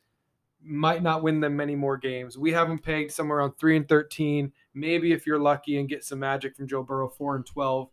[0.64, 2.38] might not win them many more games.
[2.38, 4.52] We have them pegged somewhere around three and thirteen.
[4.74, 7.90] Maybe if you're lucky and get some magic from Joe Burrow, four and twelve.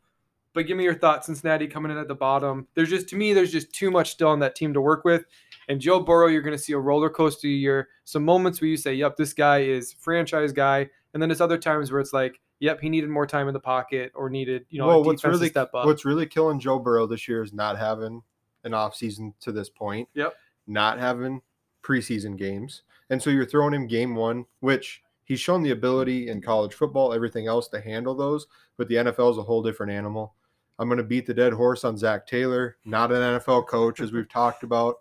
[0.54, 2.68] But give me your thoughts, Cincinnati coming in at the bottom.
[2.74, 5.26] There's just to me, there's just too much still on that team to work with.
[5.70, 7.90] And Joe Burrow, you're going to see a roller coaster year.
[8.04, 11.58] Some moments where you say, "Yep, this guy is franchise guy," and then there's other
[11.58, 14.80] times where it's like, "Yep, he needed more time in the pocket or needed, you
[14.80, 17.54] know, well, a what's really step up." what's really killing Joe Burrow this year is
[17.54, 18.22] not having
[18.64, 20.10] an off season to this point.
[20.14, 20.34] Yep.
[20.68, 21.42] Not having
[21.84, 26.42] preseason games, and so you're throwing him game one, which he's shown the ability in
[26.42, 28.48] college football, everything else to handle those.
[28.78, 30.34] But the NFL is a whole different animal.
[30.80, 34.12] I'm going to beat the dead horse on Zac Taylor, not an NFL coach, as
[34.12, 34.96] we've talked about.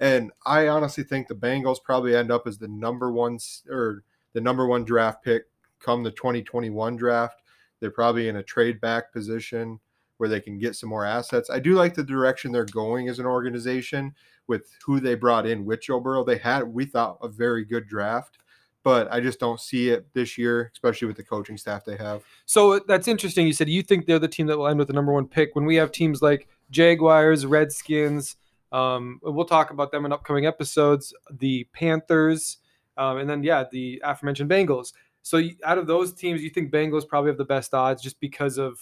[0.00, 4.40] And I honestly think the Bengals probably end up as the number one or the
[4.40, 5.44] number one draft pick
[5.80, 7.42] come the 2021 draft.
[7.80, 9.78] They're probably in a trade back position
[10.18, 11.50] where they can get some more assets.
[11.50, 14.14] I do like the direction they're going as an organization
[14.46, 16.24] with who they brought in Joe Burrow.
[16.24, 18.38] They had, we thought, a very good draft,
[18.82, 22.22] but I just don't see it this year, especially with the coaching staff they have.
[22.46, 23.46] So that's interesting.
[23.46, 25.54] You said you think they're the team that will end with the number one pick.
[25.54, 28.36] When we have teams like Jaguars, Redskins,
[28.72, 31.14] um, we'll talk about them in upcoming episodes.
[31.30, 32.58] The Panthers,
[32.96, 34.92] um, and then yeah, the aforementioned Bengals.
[35.22, 38.58] So out of those teams, you think Bengals probably have the best odds just because
[38.58, 38.78] of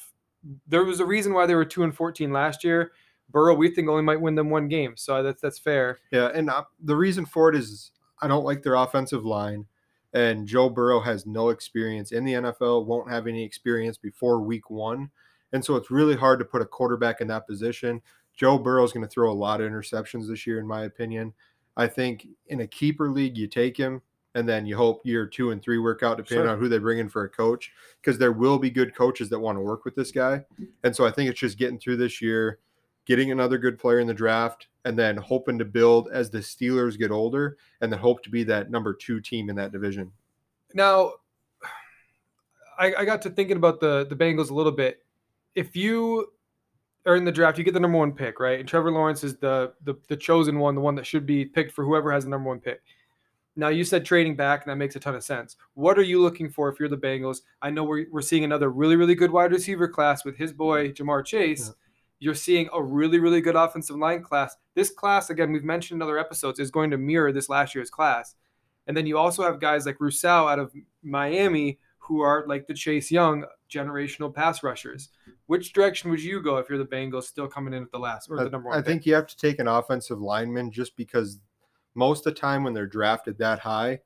[0.66, 2.92] there was a reason why they were two and fourteen last year.
[3.30, 5.98] Burrow, we think only might win them one game, so that's that's fair.
[6.10, 9.66] Yeah, and uh, the reason for it is I don't like their offensive line,
[10.12, 14.70] and Joe Burrow has no experience in the NFL, won't have any experience before Week
[14.70, 15.10] One,
[15.52, 18.02] and so it's really hard to put a quarterback in that position.
[18.36, 21.32] Joe Burrow is going to throw a lot of interceptions this year, in my opinion.
[21.76, 24.02] I think in a keeper league, you take him,
[24.34, 26.52] and then you hope year two and three work out, depending Sure.
[26.52, 29.38] on who they bring in for a coach, because there will be good coaches that
[29.38, 30.44] want to work with this guy,
[30.82, 32.58] and so I think it's just getting through this year
[33.06, 36.98] getting another good player in the draft, and then hoping to build as the Steelers
[36.98, 40.10] get older, and then hope to be that number two team in that division.
[40.72, 41.12] Now,
[42.78, 45.04] I, I got to thinking about the the Bengals a little bit.
[45.54, 46.32] If you
[47.06, 48.58] are in the draft, you get the number one pick, right?
[48.58, 51.72] And Trevor Lawrence is the the, the chosen one, the one that should be picked
[51.72, 52.82] for whoever has the number one pick.
[53.56, 55.56] Now you said trading back, and that makes a ton of sense.
[55.74, 57.42] What are you looking for if you're the Bengals?
[57.62, 60.90] I know we're, we're seeing another really, really good wide receiver class with his boy
[60.90, 61.68] Ja'Marr Chase.
[61.68, 61.74] Yeah.
[62.20, 64.56] You're seeing a really, really good offensive line class.
[64.74, 67.90] This class, again, we've mentioned in other episodes, is going to mirror this last year's
[67.90, 68.34] class.
[68.86, 72.74] And then you also have guys like Rousseau out of Miami who are like the
[72.74, 75.08] Chase Young generational pass rushers.
[75.46, 78.28] Which direction would you go if you're the Bengals still coming in at the last
[78.30, 78.78] or I, the number one?
[78.78, 78.86] I pick?
[78.86, 81.38] think you have to take an offensive lineman just because
[81.94, 84.00] most of the time when they're drafted that high,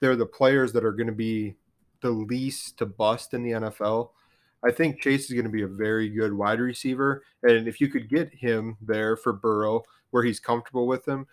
[0.00, 1.54] they're the players that are going to be
[2.00, 4.10] the least to bust in the NFL.
[4.64, 7.22] I think Chase is going to be a very good wide receiver.
[7.42, 11.26] And if you could get him there for Burrow, where he's comfortable with him,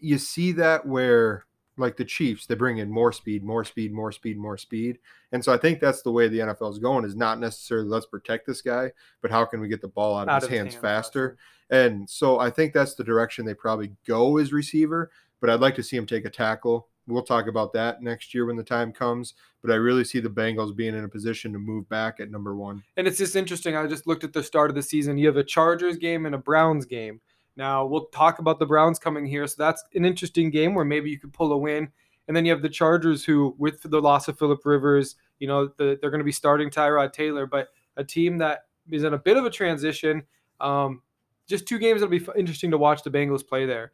[0.00, 1.44] you see that where,
[1.76, 4.98] like the Chiefs, they bring in more speed, more speed, more speed, more speed.
[5.32, 8.06] And so I think that's the way the NFL is going is not necessarily let's
[8.06, 10.50] protect this guy, but how can we get the ball out of Out his of
[10.50, 11.36] his hands hands faster?
[11.70, 15.10] And so I think that's the direction they probably go as receiver.
[15.40, 16.88] But I'd like to see him take a tackle.
[17.06, 19.34] We'll talk about that next year when the time comes.
[19.62, 22.56] But I really see the Bengals being in a position to move back at number
[22.56, 22.82] one.
[22.96, 23.76] And it's just interesting.
[23.76, 25.18] I just looked at the start of the season.
[25.18, 27.20] You have a Chargers game and a Browns game.
[27.58, 31.10] Now we'll talk about the Browns coming here, so that's an interesting game where maybe
[31.10, 31.90] you could pull a win.
[32.28, 35.68] And then you have the Chargers, who, with the loss of Philip Rivers, you know
[35.78, 39.18] the, they're going to be starting Tyrod Taylor, but a team that is in a
[39.18, 40.22] bit of a transition.
[40.60, 41.02] Um,
[41.48, 43.92] just two games that'll be interesting to watch the Bengals play there.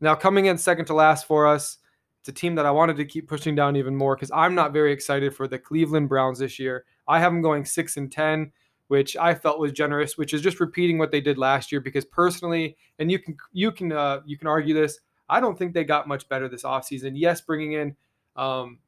[0.00, 1.78] Now coming in second to last for us,
[2.20, 4.72] it's a team that I wanted to keep pushing down even more because I'm not
[4.72, 6.84] very excited for the Cleveland Browns this year.
[7.06, 8.50] I have them going six and ten,
[8.88, 11.80] which I felt was generous, which is just repeating what they did last year.
[11.80, 15.74] Because personally, and you can you can uh, you can argue this, I don't think
[15.74, 17.12] they got much better this offseason.
[17.14, 17.96] Yes, bringing in
[18.36, 18.78] um,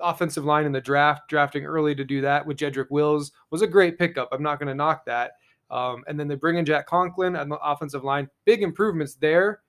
[0.00, 3.66] offensive line in the draft, drafting early to do that with Jedrick Wills was a
[3.66, 4.28] great pickup.
[4.32, 5.32] I'm not going to knock that.
[5.70, 8.28] Um, and then they bring in Jack Conklin on the offensive line.
[8.44, 9.60] Big improvements there,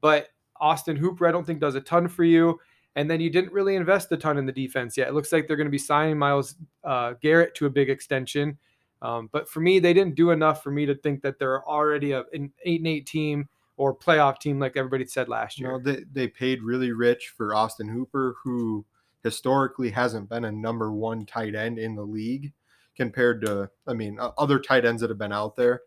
[0.00, 0.28] but
[0.60, 2.58] Austin Hooper, I don't think does a ton for you.
[2.94, 5.08] And then you didn't really invest a ton in the defense yet.
[5.08, 8.58] It looks like they're going to be signing Myles uh, Garrett to a big extension.
[9.00, 12.12] Um, but for me, they didn't do enough for me to think that they're already
[12.12, 13.48] a, an eight and eight team
[13.82, 15.72] or playoff team like everybody said last You year.
[15.72, 18.84] know, they, they paid really rich for Austin Hooper, who
[19.24, 22.52] historically hasn't been a number one tight end in the league
[22.96, 25.82] compared to, I mean, other tight ends that have been out there.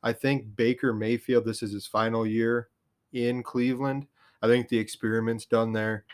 [0.00, 2.68] I think Baker Mayfield, this is his final year
[3.12, 4.06] in Cleveland.
[4.42, 6.04] I think the experiment's done there.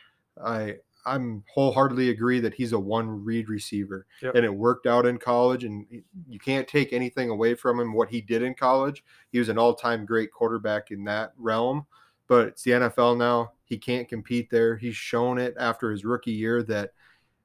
[0.43, 4.35] I I'm wholeheartedly agree that he's a one read receiver, Yep.
[4.35, 5.65] and it worked out in college.
[5.65, 5.87] And
[6.29, 9.05] you can't take anything away from him what he did in college.
[9.31, 11.87] He was an all time great quarterback in that realm.
[12.29, 13.53] but it's the NFL now.
[13.67, 14.77] He can't compete there.
[14.77, 16.91] He's shown it after his rookie year that,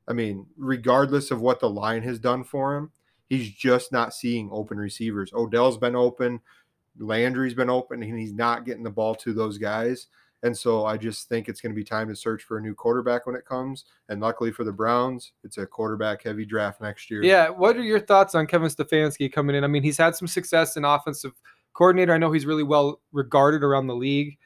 [0.08, 2.92] I mean, regardless of what the line has done for him,
[3.30, 5.32] he's just not seeing open receivers.
[5.36, 6.40] Odell's been open,
[6.98, 10.08] Landry's been open, and he's not getting the ball to those guys.
[10.44, 12.74] And so I just think it's going to be time to search for a new
[12.74, 13.86] quarterback when it comes.
[14.10, 17.24] And luckily for the Browns, it's a quarterback heavy draft next year.
[17.24, 17.50] Yeah.
[17.50, 19.64] What are your thoughts on Kevin Stefanski coming in?
[19.64, 21.34] I mean, he's had some success in offensive
[21.74, 22.14] coordinator.
[22.14, 24.38] I know he's really well regarded around the league.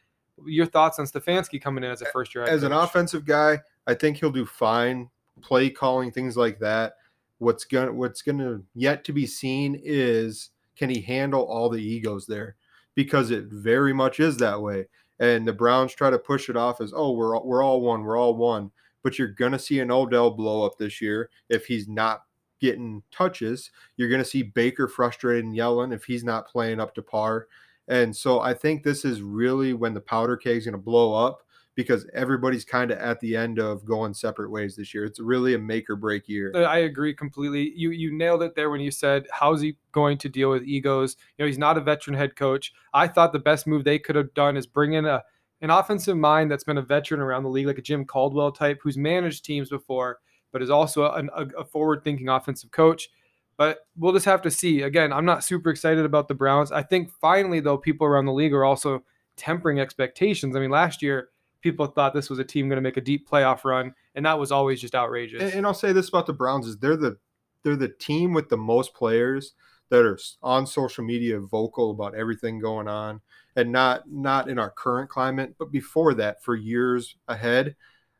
[0.45, 2.43] Your thoughts on Stefanski coming in as a first year?
[2.43, 5.09] As an offensive guy, I think he'll do fine.
[5.41, 6.95] Play calling, things like that.
[7.39, 12.25] What's gonna what's gonna yet to be seen is can he handle all the egos
[12.25, 12.55] there?
[12.95, 14.87] Because it very much is that way
[15.19, 18.03] and the Browns try to push it off as oh we're all, we're all one
[18.03, 18.71] we're all one
[19.05, 22.23] but you're going to see an Odell blow up this year if he's not
[22.59, 23.69] getting touches.
[23.97, 27.47] You're going to see Baker frustrated and yelling if he's not playing up to par.
[27.87, 31.13] And so I think this is really when the powder keg is going to blow
[31.13, 31.44] up
[31.75, 35.05] because everybody's kind of at the end of going separate ways this year.
[35.05, 36.51] It's really a make or break year.
[36.55, 37.73] Uh, I agree completely.
[37.75, 41.17] You you nailed it there when you said how's he going to deal with egos?
[41.37, 42.73] You know, he's not a veteran head coach.
[42.93, 45.23] I thought the best move they could have done is bring in a
[45.61, 48.79] an offensive mind that's been a veteran around the league, like a Jim Caldwell type,
[48.81, 50.19] who's managed teams before,
[50.51, 51.23] but is also a,
[51.57, 53.09] a forward thinking offensive coach.
[53.57, 54.81] But we'll just have to see.
[54.81, 56.73] Again, I'm not super excited about the Browns.
[56.73, 59.03] I think finally, though, people around the league are also
[59.37, 60.55] tempering expectations.
[60.55, 61.29] I mean, last year
[61.65, 64.37] people thought this was a team going to make a deep playoff run, and that
[64.37, 65.41] was always just outrageous.
[65.41, 67.17] And, and I'll say this about the Browns: is they're the
[67.63, 69.55] they're the team with the most players
[69.89, 73.19] that are on social media vocal about everything going on
[73.55, 77.75] and not not in our current climate but before that for years ahead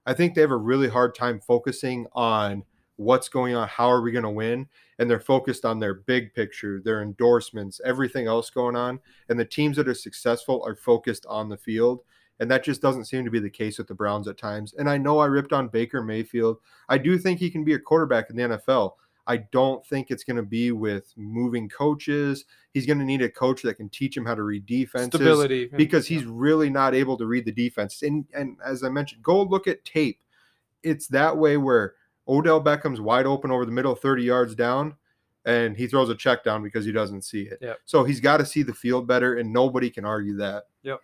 [0.06, 2.64] i think they have a really hard time focusing on
[2.98, 4.68] what's going on how are we going to win
[5.00, 9.46] and they're focused on their big picture their endorsements everything else going on and the
[9.46, 12.02] teams that are successful are focused on the field
[12.40, 14.74] and that just doesn't seem to be the case with the Browns at times.
[14.78, 16.58] And I know I ripped on Baker Mayfield.
[16.90, 18.94] I do think he can be a quarterback in the NFL.
[19.28, 22.46] I don't think it's going to be with moving coaches.
[22.74, 25.20] He's going to need a coach that can teach him how to read defenses.
[25.20, 25.68] Stability.
[25.76, 28.04] Because he's really not able to read the defense.
[28.04, 30.20] And, and as I mentioned, go look at tape.
[30.84, 31.96] It's that way where
[32.28, 34.96] Odell Beckham's wide open over the middle, 30 yards down,
[35.46, 37.58] and he throws a check down because he doesn't see it.
[37.62, 37.80] Yep.
[37.86, 40.66] So he's got to see the field better, and nobody can argue that.
[40.84, 41.02] Yep.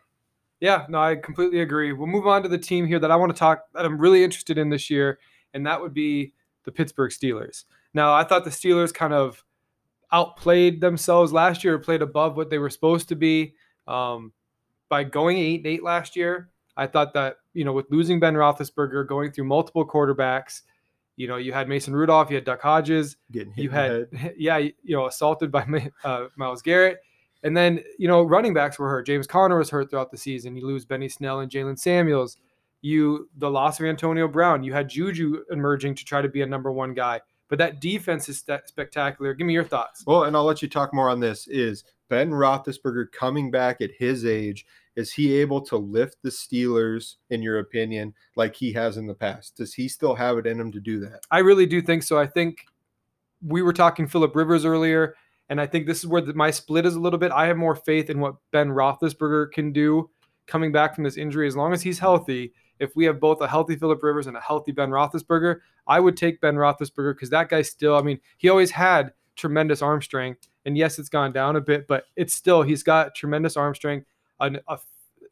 [0.61, 1.91] Yeah, no, I completely agree.
[1.91, 4.23] We'll move on to the team here that I want to talk that I'm really
[4.23, 5.17] interested in this year,
[5.55, 6.33] and that would be
[6.65, 7.65] the Pittsburgh Steelers.
[7.95, 9.43] Now, I thought the Steelers kind of
[10.11, 13.55] outplayed themselves last year, played above what they were supposed to be
[13.87, 14.33] um,
[14.87, 16.49] by going eight and eight last year.
[16.77, 20.61] I thought that you know with losing Ben Roethlisberger, going through multiple quarterbacks,
[21.15, 23.17] you know you had Mason Rudolph, you had Duck Hodges,
[23.63, 26.99] you had yeah, you know assaulted by uh, Myles Garrett
[27.43, 29.05] and then, you know, running backs were hurt.
[29.05, 30.55] James Conner was hurt throughout the season.
[30.55, 32.37] You lose Benny Snell and Jalen Samuels.
[32.81, 34.63] You the loss of Antonio Brown.
[34.63, 37.21] You had Juju emerging to try to be a number one guy.
[37.47, 39.33] But that defense is st- spectacular.
[39.33, 40.03] Give me your thoughts.
[40.07, 41.47] Well, and I'll let you talk more on this.
[41.47, 44.65] Is Ben Roethlisberger coming back at his age?
[44.95, 49.13] Is he able to lift the Steelers, in your opinion, like he has in the
[49.13, 49.57] past?
[49.57, 51.25] Does he still have it in him to do that?
[51.29, 52.17] I really do think so.
[52.19, 52.65] I think
[53.45, 55.15] we were talking Philip Rivers earlier.
[55.51, 57.33] And I think this is where the, my split is a little bit.
[57.33, 60.09] I have more faith in what Ben Roethlisberger can do
[60.47, 61.45] coming back from this injury.
[61.45, 64.39] As long as he's healthy, if we have both a healthy Philip Rivers and a
[64.39, 68.47] healthy Ben Roethlisberger, I would take Ben Roethlisberger because that guy still, I mean, he
[68.47, 70.47] always had tremendous arm strength.
[70.63, 74.07] And yes, it's gone down a bit, but it's still, he's got tremendous arm strength.
[74.39, 74.79] An, a,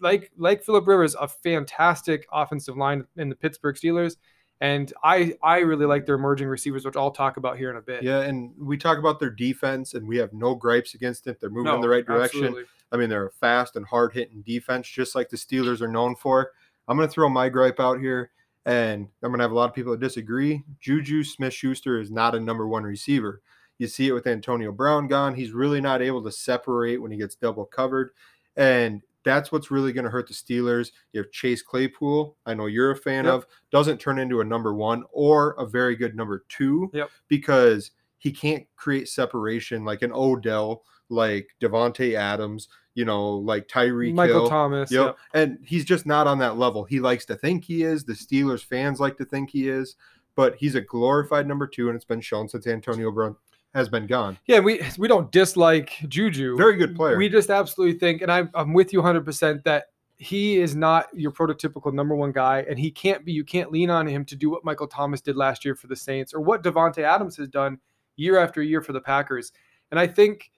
[0.02, 4.18] like like Philip Rivers, a fantastic offensive line in the Pittsburgh Steelers.
[4.62, 7.82] And I I really like their emerging receivers, which I'll talk about here in a
[7.82, 8.04] bit.
[8.04, 11.40] Yeah, and we talk about their defense, and we have no gripes against it.
[11.40, 12.42] They're moving no, in the right direction.
[12.42, 12.66] Absolutely.
[12.92, 16.16] I mean, they're a fast and hard hitting defense, just like the Steelers are known
[16.16, 16.52] for.
[16.88, 18.32] I'm going to throw my gripe out here,
[18.66, 20.64] and I'm going to have a lot of people that disagree.
[20.80, 23.42] Juju Smith Schuster is not a number one receiver.
[23.78, 25.36] You see it with Antonio Brown gone.
[25.36, 28.10] He's really not able to separate when he gets double covered.
[28.58, 30.92] And that's what's really going to hurt the Steelers.
[31.14, 33.34] If Chase Claypool, I know you're a fan yep.
[33.34, 37.10] of, doesn't turn into a number one or a very good number two yep.
[37.28, 44.14] because he can't create separation like an Odell, like Davante Adams, you know, like Tyreek
[44.14, 44.50] Michael Hill.
[44.50, 44.92] Thomas.
[44.92, 45.06] Yep.
[45.06, 45.18] yep.
[45.34, 46.84] And he's just not on that level.
[46.84, 48.04] He likes to think he is.
[48.04, 49.96] The Steelers fans like to think he is,
[50.36, 53.36] but he's a glorified number two, and it's been shown since Antonio Brown
[53.74, 54.38] has been gone.
[54.48, 56.58] Yeah, we we don't dislike Juju.
[56.58, 57.18] Very good player.
[57.18, 59.86] We just absolutely think, and I'm, I'm with you 100% that
[60.18, 63.32] he is not your prototypical number one guy, and he can't be.
[63.32, 65.96] You can't lean on him to do what Michael Thomas did last year for the
[65.96, 67.80] Saints or what Davante Adams has done
[68.16, 69.52] year after year for the Packers.
[69.92, 70.52] And I think,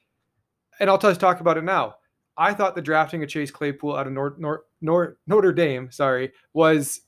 [0.80, 1.96] and I'll just talk about it now.
[2.38, 6.32] I thought the drafting of Chase Claypool out of Nor- Nor- Nor- Notre Dame, sorry,
[6.54, 7.02] was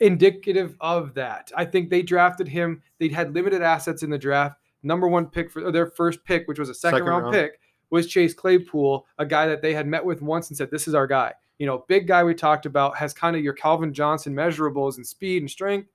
[0.00, 1.50] indicative of that.
[1.56, 2.82] I think they drafted him.
[2.98, 4.59] They had limited assets in the draft.
[4.82, 7.34] Number one pick for their first pick, which was a second, Second round, round.
[7.34, 10.88] pick, was Chase Claypool, a guy that they had met with once and said, "This
[10.88, 13.92] is our guy." You know, big guy we talked about has kind of your Calvin
[13.92, 15.90] Johnson measurables and speed and strength,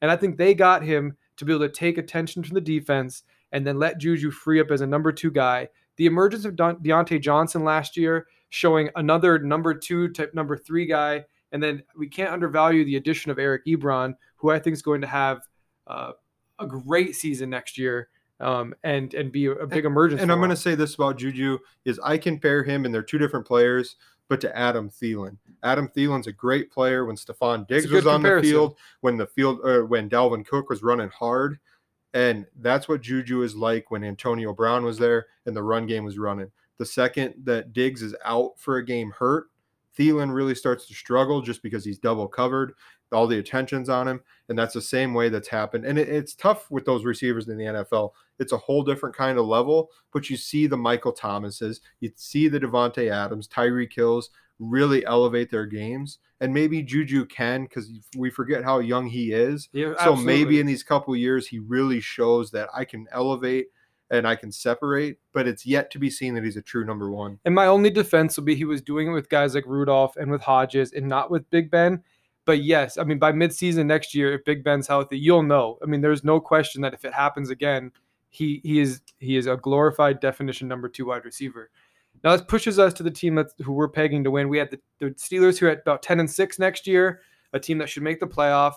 [0.00, 3.24] and I think they got him to be able to take attention from the defense
[3.52, 5.68] and then let Juju free up as a number two guy.
[5.96, 10.86] The emergence of Don- Diontae Johnson last year, showing another number two type number three
[10.86, 14.82] guy, and then we can't undervalue the addition of Eric Ebron, who I think is
[14.82, 15.40] going to have
[15.86, 16.12] uh,
[16.58, 18.08] a great season next year
[18.40, 20.20] um, and and be a, big emergence.
[20.20, 23.02] And for I'm going to say this about Juju is I compare him, and they're
[23.02, 23.96] two different players,
[24.28, 25.36] but to Adam Thielen.
[25.62, 28.50] Adam Thielen's a great player when Stefon Diggs was on comparison.
[28.50, 31.58] the field, when the field, or when Dalvin Cook was running hard,
[32.14, 36.04] and that's what Juju is like when Antonio Brown was there and the run game
[36.04, 36.50] was running.
[36.78, 39.48] The second that Diggs is out for a game hurt,
[39.98, 42.74] Thielen really starts to struggle just because he's double covered.
[43.10, 45.84] All the attention's on him, and that's the same way that's happened.
[45.84, 48.10] And it, it's tough with those receivers in the NFL.
[48.38, 52.48] It's a whole different kind of level, but you see the Michael Thomases, you see
[52.48, 58.30] the Davante Adams, Tyreek Hills really elevate their games, and maybe Juju can because we
[58.30, 59.68] forget how young he is.
[59.72, 63.66] Yeah, So maybe in these couple years he really shows that I can elevate
[64.10, 67.10] and I can separate, but it's yet to be seen that he's a true number
[67.10, 67.38] one.
[67.44, 70.30] And my only defense will be he was doing it with guys like Rudolph and
[70.30, 72.02] with Hodges and not with Big Ben.
[72.46, 75.78] But yes, I mean, by midseason next year, if Big Ben's healthy, you'll know.
[75.82, 77.92] I mean, there's no question that if it happens again,
[78.30, 81.70] he he is he is a glorified definition number two wide receiver.
[82.24, 84.48] Now this pushes us to the team that's who we're pegging to win.
[84.48, 87.20] We had the, the Steelers who are at about 10 and 6 next year,
[87.52, 88.74] a team that should make the playoff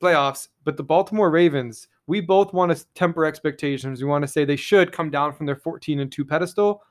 [0.00, 0.48] playoffs.
[0.64, 4.00] But the Baltimore Ravens, we both want to temper expectations.
[4.00, 6.82] We want to say they should come down from their 14 and 2 pedestal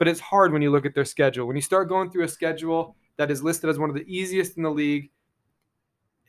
[0.00, 1.46] but it's hard when you look at their schedule.
[1.46, 4.56] When you start going through a schedule that is listed as one of the easiest
[4.56, 5.10] in the league,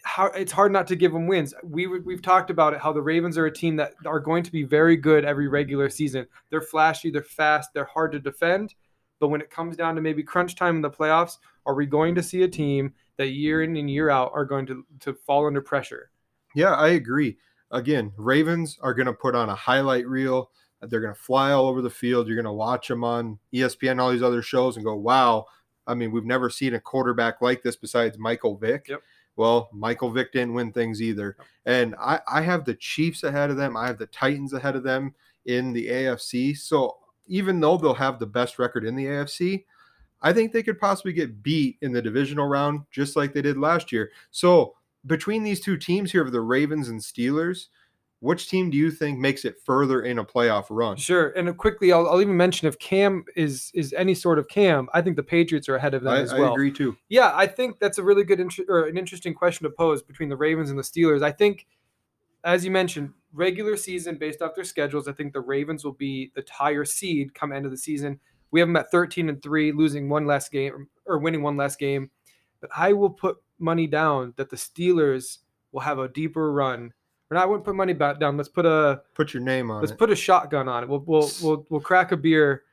[0.04, 1.54] how it's hard not to give them wins.
[1.64, 4.52] We we've talked about it how the Ravens are a team that are going to
[4.52, 6.26] be very good every regular season.
[6.50, 8.74] They're flashy, they're fast, they're hard to defend,
[9.20, 12.16] but when it comes down to maybe crunch time in the playoffs, are we going
[12.16, 15.46] to see a team that year in and year out are going to to fall
[15.46, 16.10] under pressure?
[16.56, 17.38] Yeah, I agree.
[17.72, 20.52] Again, Ravens are going to put on a highlight reel.
[20.82, 22.28] They're going to fly all over the field.
[22.28, 25.46] You're going to watch them on ESPN, all these other shows, and go, wow.
[25.88, 28.88] I mean, we've never seen a quarterback like this besides Michael Vick.
[28.90, 29.02] Yep.
[29.36, 31.38] Well, Michael Vick didn't win things either.
[31.66, 33.78] And I, I have the Chiefs ahead of them.
[33.78, 35.14] I have the Titans ahead of them
[35.46, 36.58] in the AFC.
[36.58, 39.64] So even though they'll have the best record in the AFC,
[40.22, 43.58] I think they could possibly get beat in the divisional round just like they did
[43.58, 44.12] last year.
[44.30, 44.76] So
[45.08, 47.68] between these two teams here of the Ravens and Steelers,
[48.22, 50.96] which team do you think makes it further in a playoff run?
[50.96, 51.30] Sure.
[51.30, 55.02] And quickly, I'll, I'll even mention if Cam is is any sort of Cam, I
[55.02, 56.96] think the Patriots are ahead of them I, as I agree too.
[57.10, 60.38] Yeah, I think that's a really good or an interesting question to pose between the
[60.38, 61.24] Ravens and the Steelers.
[61.24, 61.66] I think,
[62.44, 66.32] as you mentioned, regular season based off their schedules, I think the Ravens will be
[66.36, 68.20] the higher seed come end of the season.
[68.52, 71.76] We have them at 13 and three, losing one less game or winning one less
[71.76, 72.12] game.
[72.60, 75.40] But I will put money down that the Steelers
[75.72, 76.94] will have a deeper run.
[77.32, 78.36] Or not, I wouldn't put money back down.
[78.36, 79.98] Let's put a Put your name on let's it.
[79.98, 80.90] put a shotgun on it.
[80.90, 82.64] We'll we'll we'll, we'll crack a beer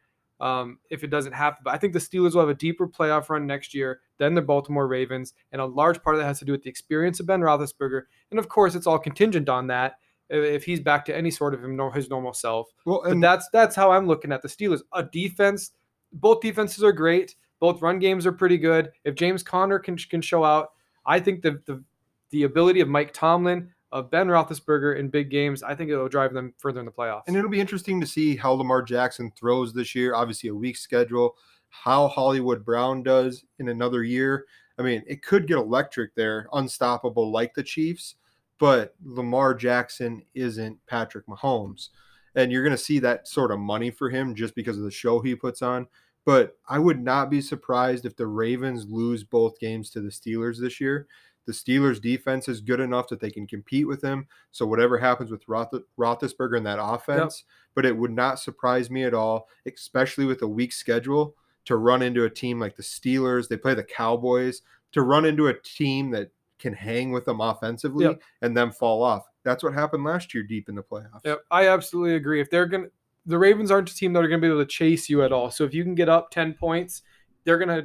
[0.41, 1.59] um, if it doesn't happen.
[1.65, 4.43] But I think the Steelers will have a deeper playoff run next year than the
[4.43, 7.27] Baltimore Ravens, and a large part of that has to do with the experience of
[7.27, 9.95] Ben Roethlisberger, and of course, it's all contingent on that
[10.31, 12.69] if he's back to any sort of him, his normal self.
[12.85, 14.81] well, But and that's that's how I'm looking at the Steelers.
[14.93, 15.73] A defense,
[16.13, 17.35] both defenses are great.
[17.61, 18.91] Both run games are pretty good.
[19.05, 20.73] If James Conner can can show out,
[21.07, 21.83] I think the the
[22.31, 26.33] the ability of Mike Tomlin, of Ben Roethlisberger in big games, I think it'll drive
[26.33, 27.23] them further in the playoffs.
[27.27, 30.15] And it'll be interesting to see how Lamar Jackson throws this year.
[30.15, 31.37] Obviously, a weak schedule.
[31.71, 34.47] How Hollywood Brown does in another year.
[34.79, 38.15] I mean, it could get electric there, unstoppable like the Chiefs,
[38.59, 41.89] but Lamar Jackson isn't Patrick Mahomes.
[42.35, 44.91] And you're going to see that sort of money for him just because of the
[44.91, 45.89] show he puts on.
[46.25, 50.61] But I would not be surprised if the Ravens lose both games to the Steelers
[50.61, 51.09] this year.
[51.49, 54.27] The Steelers' defense is good enough that they can compete with him.
[54.53, 59.05] So whatever happens with Roth- Roethlisberger in that offense, but it would not surprise me
[59.05, 61.35] at all, especially with a weak schedule,
[61.65, 63.49] to run into a team like the Steelers.
[63.49, 64.61] They play the Cowboys
[64.93, 68.21] to run into a team that can hang with them offensively Yep.
[68.43, 69.25] and then fall off.
[69.43, 71.21] That's what happened last year deep in the playoffs.
[71.25, 72.43] Yep, I absolutely agree.
[72.43, 72.89] If they're gonna,
[73.25, 75.51] the Ravens aren't a team that are gonna be able to chase you at all.
[75.51, 77.01] So if you can get up ten points,
[77.45, 77.85] they're gonna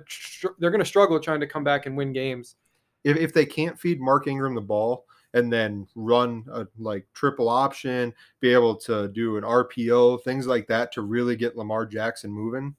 [0.60, 2.58] they're gonna struggle trying to come back and win games.
[3.04, 7.50] If, if they can't feed Mark Ingram the ball and then run a like triple
[7.50, 12.32] option, be able to do an RPO, things like that to really get Lamar Jackson
[12.32, 12.76] moving,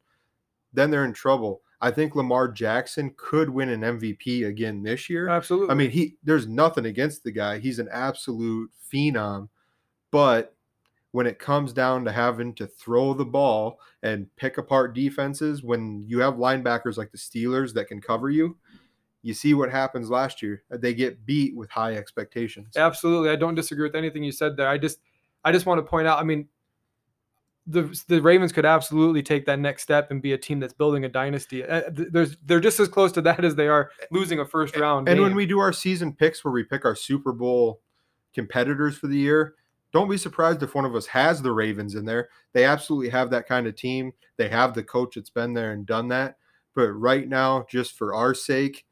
[0.72, 1.62] then they're in trouble.
[1.80, 5.28] I think Lamar Jackson could win an MVP again this year.
[5.28, 5.70] Absolutely.
[5.70, 7.58] I mean, he there's nothing against the guy.
[7.58, 9.48] He's an absolute phenom.
[10.10, 10.54] But
[11.10, 16.04] when it comes down to having to throw the ball and pick apart defenses, when
[16.06, 18.56] you have linebackers like the Steelers that can cover you,
[19.24, 20.62] you see what happens last year.
[20.68, 22.76] They get beat with high expectations.
[22.76, 23.30] Absolutely.
[23.30, 24.68] I don't disagree with anything you said there.
[24.68, 24.98] I just
[25.42, 26.46] I just want to point out, I mean,
[27.66, 31.06] the the Ravens could absolutely take that next step and be a team that's building
[31.06, 31.64] a dynasty.
[31.64, 34.76] Uh, th- There's they're just as close to that as they are losing a first
[34.76, 35.08] round.
[35.08, 37.80] And when we do our season picks where we pick our Super Bowl
[38.34, 39.54] competitors for the year,
[39.90, 42.28] don't be surprised if one of us has the Ravens in there.
[42.52, 44.12] They absolutely have that kind of team.
[44.36, 46.36] They have the coach that's been there and done that.
[46.74, 48.84] But right now, just for our sake,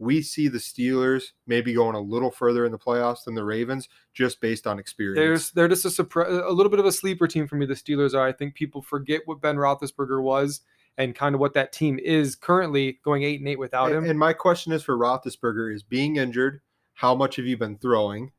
[0.00, 3.86] we see the Steelers maybe going a little further in the playoffs than the Ravens
[4.14, 5.16] just based on experience.
[5.16, 7.66] There's they're just a surprise, a little bit of a sleeper team for me.
[7.66, 8.26] The Steelers are.
[8.26, 10.62] I think people forget what Ben Roethlisberger was
[10.96, 14.10] and kind of what that team is currently going eight and eight without and, him.
[14.10, 16.62] and my question is for Roethlisberger is being injured,
[16.94, 18.32] how much have you been throwing?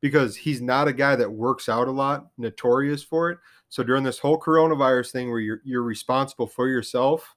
[0.00, 3.38] Because he's not a guy that works out a lot, notorious for it.
[3.68, 7.35] So during this whole coronavirus thing where you're you're responsible for yourself,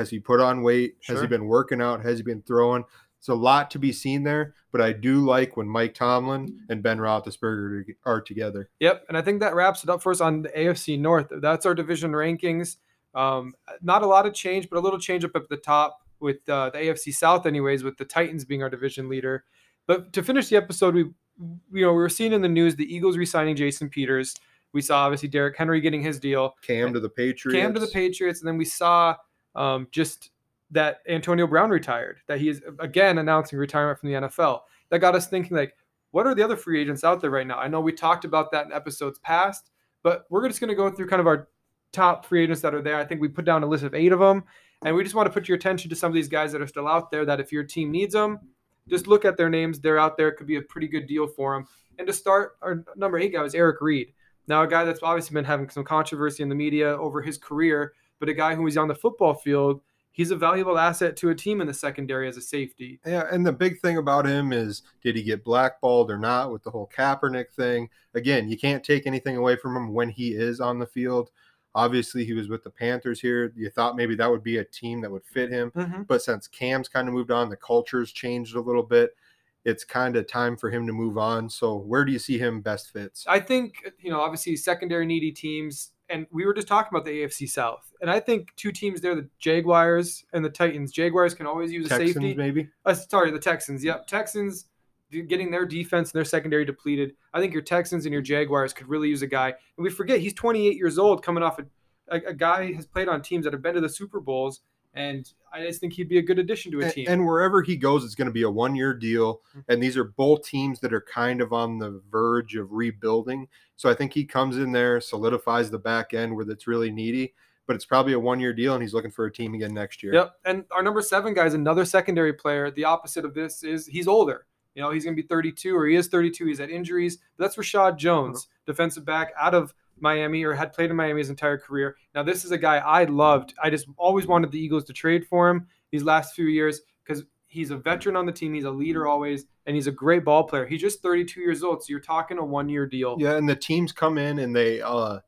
[0.00, 0.96] has he put on weight?
[1.06, 2.02] Has he been working out?
[2.02, 2.84] Has he been throwing?
[3.18, 6.82] It's a lot to be seen there, but I do like when Mike Tomlin and
[6.82, 8.70] Ben Roethlisberger are together.
[8.80, 11.26] Yep, and I think that wraps it up for us on the AFC North.
[11.30, 12.76] That's our division rankings.
[13.14, 16.48] Um, not a lot of change, but a little change up at the top with
[16.48, 19.44] uh, the AFC South, anyways, with the Titans being our division leader.
[19.86, 22.94] But to finish the episode, we, you know, we were seeing in the news the
[22.94, 24.34] Eagles re-signing Jason Peters.
[24.72, 26.54] We saw obviously Derrick Henry getting his deal.
[26.62, 27.60] Cam to the Patriots.
[27.60, 29.14] Cam to the Patriots, and then we saw
[29.54, 30.30] um, just
[30.70, 32.18] that Antonio Brown retired.
[32.26, 34.60] That he is again announcing retirement from the NFL.
[34.90, 35.76] That got us thinking, like,
[36.10, 37.58] what are the other free agents out there right now?
[37.58, 39.70] I know we talked about that in episodes past,
[40.02, 41.48] but we're just going to go through kind of our
[41.92, 42.96] top free agents that are there.
[42.96, 44.44] I think we put down a list of eight of them,
[44.84, 46.66] and we just want to put your attention to some of these guys that are
[46.66, 47.24] still out there.
[47.24, 48.40] That if your team needs them,
[48.88, 49.80] just look at their names.
[49.80, 50.28] They're out there.
[50.28, 51.66] It could be a pretty good deal for them.
[51.98, 54.12] And to start, our number eight guy was Eric Reid.
[54.48, 57.92] Now, a guy that's obviously been having some controversy in the media over his career,
[58.20, 59.80] but a guy who is on the football field,
[60.12, 63.00] he's a valuable asset to a team in the secondary as a safety.
[63.04, 66.62] Yeah, and the big thing about him is did he get blackballed or not with
[66.62, 67.88] the whole Kaepernick thing?
[68.14, 71.30] Again, you can't take anything away from him when he is on the field.
[71.74, 73.52] Obviously, he was with the Panthers here.
[73.56, 75.70] You thought maybe that would be a team that would fit him.
[75.70, 76.02] Mm-hmm.
[76.02, 79.16] But since Cam's kind of moved on, the culture's changed a little bit.
[79.64, 81.48] It's kind of time for him to move on.
[81.48, 83.24] So, where do you see him best fits?
[83.28, 87.22] I think, you know, obviously secondary needy teams, and we were just talking about the
[87.22, 87.92] AFC South.
[88.00, 90.92] And I think two teams there, the Jaguars and the Titans.
[90.92, 92.34] Jaguars can always use a Texans, safety.
[92.34, 92.68] maybe?
[92.84, 93.84] Uh, sorry, the Texans.
[93.84, 94.66] Yep, Texans
[95.10, 97.14] getting their defense and their secondary depleted.
[97.34, 99.48] I think your Texans and your Jaguars could really use a guy.
[99.48, 101.64] And we forget he's 28 years old, coming off a,
[102.08, 104.60] a, a guy has played on teams that have been to the Super Bowls,
[104.94, 107.06] and I just think he'd be a good addition to a team.
[107.08, 109.40] and wherever he goes, it's going to be a one year deal.
[109.50, 109.60] Mm-hmm.
[109.68, 113.48] And these are both teams that are kind of on the verge of rebuilding.
[113.76, 117.34] So I think he comes in there, solidifies the back end where it's really needy.
[117.66, 120.02] But it's probably a one year deal, and he's looking for a team again next
[120.02, 120.12] year.
[120.12, 120.32] Yep.
[120.44, 122.72] And our number seven guy is another secondary player.
[122.72, 124.46] The opposite of this is he's older.
[124.74, 126.46] You know, he's going to be 32 or he is 32.
[126.46, 127.18] He's had injuries.
[127.38, 128.72] That's Reshad Jones, uh-huh.
[128.72, 131.96] defensive back out of Miami or had played in Miami his entire career.
[132.14, 133.54] Now, this is a guy I loved.
[133.62, 137.24] I just always wanted the Eagles to trade for him these last few years because
[137.46, 138.54] he's a veteran on the team.
[138.54, 140.66] He's a leader always, and he's a great ball player.
[140.66, 141.82] He's just 32 years old.
[141.82, 143.16] So you're talking a one year deal.
[143.18, 145.18] Yeah, and the teams come in and they uh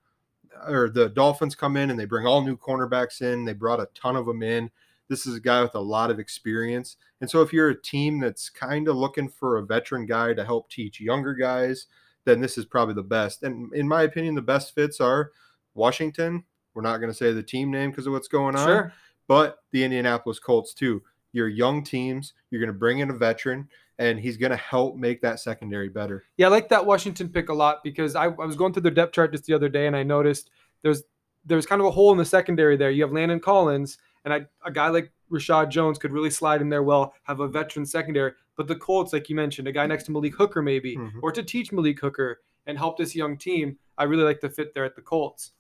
[0.67, 3.45] or the Dolphins come in and they bring all new cornerbacks in.
[3.45, 4.71] They brought a ton of them in.
[5.09, 6.97] This is a guy with a lot of experience.
[7.21, 10.45] And so if you're a team that's kind of looking for a veteran guy to
[10.45, 11.87] help teach younger guys,
[12.25, 13.43] then this is probably the best.
[13.43, 15.33] And in my opinion, the best fits are
[15.75, 16.45] Washington.
[16.75, 18.93] We're not going to say the team name because of what's going on, Sure.
[19.29, 21.03] but the Indianapolis Colts too.
[21.33, 22.35] You're young teams.
[22.51, 23.69] You're going to bring in a veteran,
[23.99, 26.25] and he's going to help make that secondary better.
[26.37, 28.93] Yeah, I like that Washington pick a lot because I, I was going through their
[28.93, 30.51] depth chart just the other day and I noticed
[30.83, 31.03] there's
[31.45, 32.91] there's kind of a hole in the secondary there.
[32.91, 36.69] You have Landon Collins and I, a guy like Reshad Jones could really slide in
[36.69, 38.33] there well, have a veteran secondary.
[38.57, 41.21] But the Colts, like you mentioned, a guy next to Malik Hooker maybe, Mhm.
[41.23, 44.75] or to teach Malik Hooker and help this young team, I really like the fit
[44.75, 45.53] there at the Colts.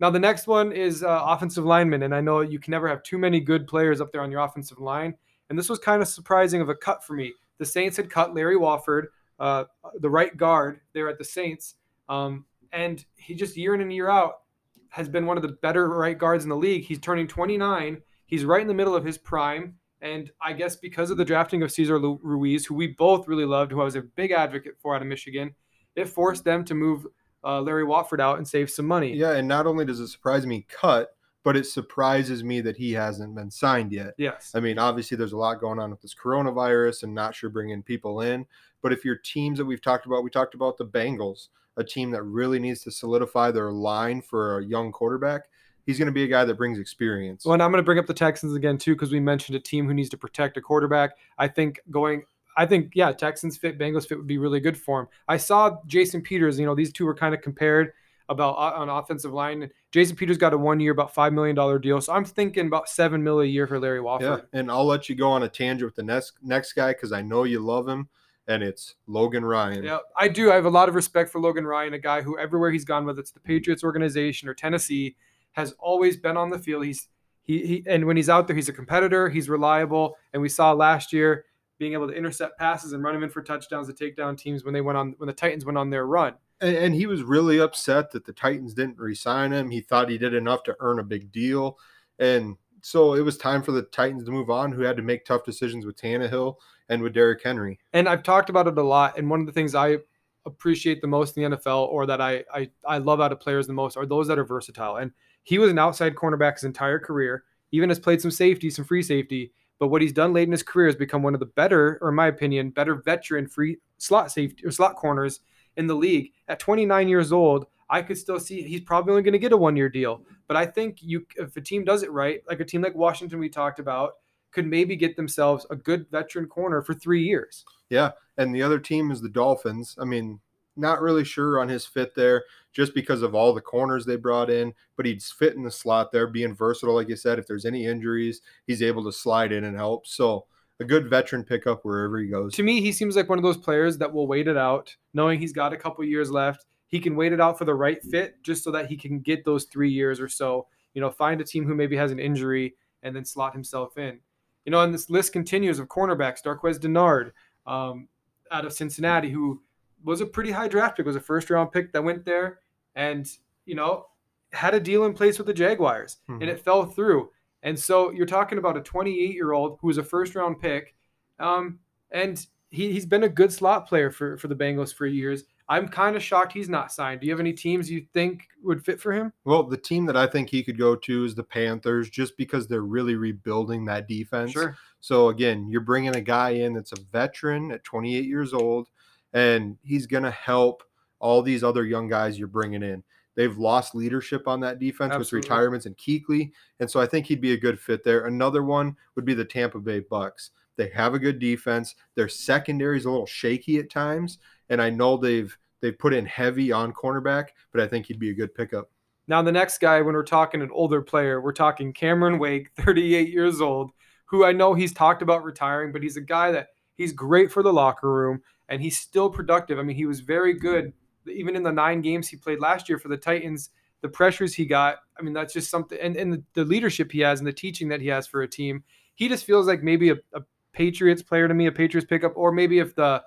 [0.00, 3.02] Now the next one is uh, offensive lineman, and I know you can never have
[3.02, 5.14] too many good players up there on your offensive line.
[5.48, 7.34] And this was kind of surprising of a cut for me.
[7.58, 9.64] The Saints had cut Larry Warford, uh,
[9.98, 11.74] the right guard there at the Saints,
[12.08, 14.42] um, and he just year in and year out
[14.90, 16.84] has been one of the better right guards in the league.
[16.84, 18.02] He's turning 29.
[18.26, 19.78] He's right in the middle of his prime.
[20.02, 23.72] And I guess because of the drafting of Cesar Ruiz, who we both really loved,
[23.72, 25.54] who I was a big advocate for out of Michigan,
[25.94, 27.06] it forced them to move
[27.44, 29.14] uh, Larry Warford out and save some money.
[29.14, 32.92] Yeah, and not only does it surprise me cut, but it surprises me that he
[32.92, 34.14] hasn't been signed yet.
[34.18, 34.52] Yes.
[34.54, 37.82] I mean, obviously, there's a lot going on with this coronavirus and not sure bringing
[37.82, 38.46] people in.
[38.82, 42.10] But if your teams that we've talked about, we talked about the Bengals, a team
[42.10, 45.48] that really needs to solidify their line for a young quarterback.
[45.86, 47.44] He's going to be a guy that brings experience.
[47.44, 49.60] Well, and I'm going to bring up the Texans again too because we mentioned a
[49.60, 51.12] team who needs to protect a quarterback.
[51.38, 52.24] I think going,
[52.56, 55.08] I think yeah, Texans fit, Bengals fit would be really good for him.
[55.28, 56.58] I saw Jason Peters.
[56.58, 57.92] You know, these two were kind of compared
[58.30, 59.68] about uh, on offensive line.
[59.92, 62.00] Jason Peters got a one year, about five million dollar deal.
[62.00, 64.44] So I'm thinking about seven mil a year for Larry Warford.
[64.52, 67.12] Yeah, and I'll let you go on a tangent with the next next guy because
[67.12, 68.08] I know you love him,
[68.46, 69.82] and it's Logan Ryan.
[69.82, 70.50] Yeah, I do.
[70.50, 73.04] I have a lot of respect for Logan Ryan, a guy who everywhere he's gone,
[73.04, 75.16] whether it's the Patriots organization or Tennessee,
[75.52, 76.84] has always been on the field.
[76.84, 77.08] He's
[77.42, 79.28] he, he and when he's out there, he's a competitor.
[79.28, 81.46] He's reliable, and we saw last year
[81.78, 84.64] being able to intercept passes and run him in for touchdowns to take down teams
[84.64, 86.34] when they went on when the Titans went on their run.
[86.60, 89.70] And, and he was really upset that the Titans didn't re-sign him.
[89.70, 91.78] He thought he did enough to earn a big deal,
[92.18, 95.24] and so it was time for the Titans to move on, who had to make
[95.24, 96.56] tough decisions with Tannehill
[96.88, 97.78] and with Derrick Henry.
[97.92, 99.18] And I've talked about it a lot.
[99.18, 99.98] And one of the things I
[100.46, 103.66] appreciate the most in the NFL, or that I I, I love out of players
[103.66, 104.96] the most, are those that are versatile.
[104.96, 105.12] And
[105.42, 109.02] he was an outside cornerback his entire career, even has played some safety, some free
[109.02, 109.52] safety.
[109.78, 112.10] But what he's done late in his career has become one of the better, or
[112.10, 115.40] in my opinion, better veteran free slot safety or slot corners
[115.76, 116.32] in the league.
[116.48, 119.56] At 29 years old, I could still see he's probably only going to get a
[119.56, 120.22] one year deal.
[120.46, 123.38] But I think you, if a team does it right, like a team like Washington
[123.38, 124.14] we talked about,
[124.52, 127.64] could maybe get themselves a good veteran corner for three years.
[127.88, 129.96] Yeah, and the other team is the Dolphins.
[129.98, 130.40] I mean,
[130.80, 134.50] not really sure on his fit there just because of all the corners they brought
[134.50, 136.94] in, but he's fit in the slot there, being versatile.
[136.94, 140.06] Like you said, if there's any injuries, he's able to slide in and help.
[140.06, 140.46] So
[140.80, 142.54] a good veteran pickup wherever he goes.
[142.54, 145.38] To me, he seems like one of those players that will wait it out, knowing
[145.38, 146.64] he's got a couple years left.
[146.86, 149.44] He can wait it out for the right fit just so that he can get
[149.44, 150.66] those three years or so.
[150.94, 154.18] You know, find a team who maybe has an injury and then slot himself in.
[154.64, 156.42] You know, and this list continues of cornerbacks.
[156.42, 157.32] Darqueze Dennard
[157.66, 158.08] um,
[158.50, 159.62] out of Cincinnati, who
[160.04, 162.60] was a pretty high draft pick, was a first round pick that went there
[162.94, 163.28] and,
[163.66, 164.06] you know,
[164.52, 166.40] had a deal in place with the Jaguars Mhm.
[166.40, 167.30] and it fell through.
[167.62, 170.94] And so you're talking about a 28 year old who was a first round pick.
[171.38, 171.78] Um,
[172.10, 175.44] and he, he's been a good slot player for, for the Bengals for years.
[175.68, 177.20] I'm kind of shocked he's not signed.
[177.20, 179.32] Do you have any teams you think would fit for him?
[179.44, 182.66] Well, the team that I think he could go to is the Panthers, just because
[182.66, 184.50] they're really rebuilding that defense.
[184.50, 184.76] Sure.
[184.98, 188.88] So again, you're bringing a guy in that's a veteran at 28 years old,
[189.32, 190.82] and he's going to help
[191.18, 193.02] all these other young guys you're bringing in.
[193.36, 195.38] They've lost leadership on that defense Absolutely.
[195.38, 196.50] with retirements and Kuechly,
[196.80, 198.26] and so I think he'd be a good fit there.
[198.26, 200.50] Another one would be the Tampa Bay Bucks.
[200.76, 201.94] They have a good defense.
[202.16, 206.26] Their secondary is a little shaky at times, and I know they've they've put in
[206.26, 208.90] heavy on cornerback, but I think he'd be a good pickup.
[209.28, 213.28] Now, the next guy, when we're talking an older player, we're talking Cameron Wake, 38
[213.28, 213.92] years old,
[214.24, 217.62] who I know he's talked about retiring, but he's a guy that he's great for
[217.62, 219.78] the locker room and he's still productive.
[219.78, 220.92] I mean, he was very good
[221.26, 223.70] even in the nine games he played last year for the Titans.
[224.00, 227.40] The pressures he got, I mean, that's just something, and, and the, leadership he has
[227.40, 228.82] and the teaching that he has for a team.
[229.14, 230.40] He just feels like maybe a, a
[230.72, 233.22] Patriots player to me, a Patriots pickup, or maybe if the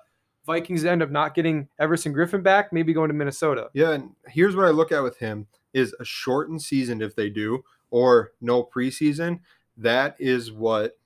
[0.46, 3.68] Vikings end up not getting Everson Griffen back, maybe going to Minnesota.
[3.72, 7.30] Yeah, and here's what I look at with him is a shortened season if they
[7.30, 9.40] do, or no preseason.
[9.76, 10.98] That is what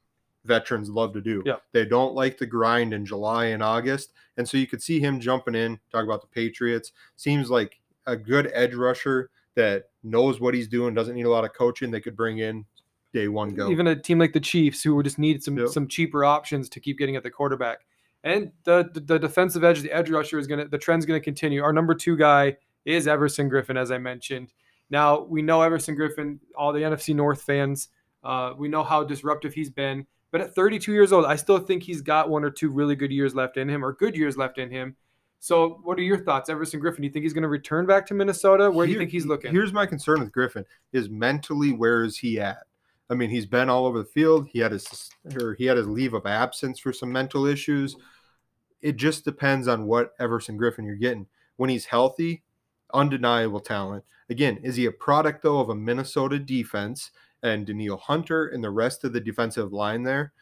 [0.45, 1.43] veterans love to do.
[1.45, 1.57] Yeah.
[1.73, 4.13] They don't like the grind in July and August.
[4.37, 6.93] And so you could see him jumping in, talk about the Patriots.
[7.17, 11.45] Seems like a good edge rusher that knows what he's doing, doesn't need a lot
[11.45, 11.91] of coaching.
[11.91, 12.65] They could bring in
[13.13, 13.71] day one go.
[13.71, 15.69] Even a team like the Chiefs, who just need some Yep.
[15.69, 17.81] some cheaper options to keep getting at the quarterback.
[18.25, 21.63] And the the, the defensive edge, the edge rusher is gonna the trend's gonna continue.
[21.63, 24.53] Our number two guy is Everson Griffen, as I mentioned.
[24.91, 27.89] Now we know Everson Griffen, all the NFC North fans,
[28.25, 30.07] uh, we know how disruptive he's been.
[30.31, 33.11] But at 32 years old, I still think he's got one or two really good
[33.11, 34.97] years left in him, or good years left in him.
[35.41, 36.97] So, what are your thoughts, Everson Griffen?
[36.97, 38.71] Do you think he's going to return back to Minnesota?
[38.71, 39.53] Where do you think he's looking?
[39.53, 42.65] Here's my concern with Griffen: is mentally where is he at?
[43.11, 44.49] I mean, he's been all over the field.
[44.53, 45.11] He had his
[45.41, 47.97] or he had his leave of absence for some mental issues.
[48.83, 51.27] It just depends on what Everson Griffen you're getting.
[51.57, 52.43] When he's healthy,
[52.93, 54.05] undeniable talent.
[54.31, 57.11] Again, is he a product though of a Minnesota defense
[57.43, 60.33] and Danielle Hunter and the rest of the defensive line there?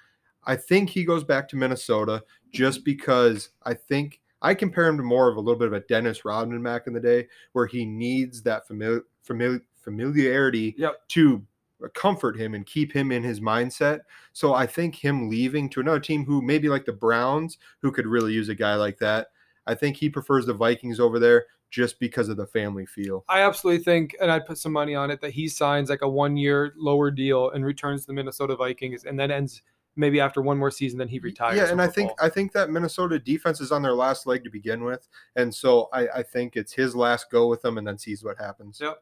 [0.44, 2.22] I think he goes back to Minnesota
[2.52, 5.80] just because I think I compare him to more of a little bit of a
[5.80, 11.08] Dennis Rodman back in the day, where he needs that familiar, familiar familiarity Yep.
[11.08, 11.46] to
[11.94, 14.00] comfort him and keep him in his mindset.
[14.32, 18.06] So I think him leaving to another team who maybe like the Browns, who could
[18.06, 19.28] really use a guy like that.
[19.66, 23.24] I think he prefers the Vikings over there just because of the family feel.
[23.28, 26.08] I absolutely think, and I'd put some money on it, that he signs like a
[26.08, 29.62] one year lower deal and returns to the Minnesota Vikings and then ends
[29.96, 31.56] maybe after one more season, then he retires.
[31.56, 34.50] Yeah, and I think I think that Minnesota defense is on their last leg to
[34.50, 37.98] begin with, and so I, I think it's his last go with them, and then
[37.98, 38.78] sees what happens.
[38.80, 38.98] Yep.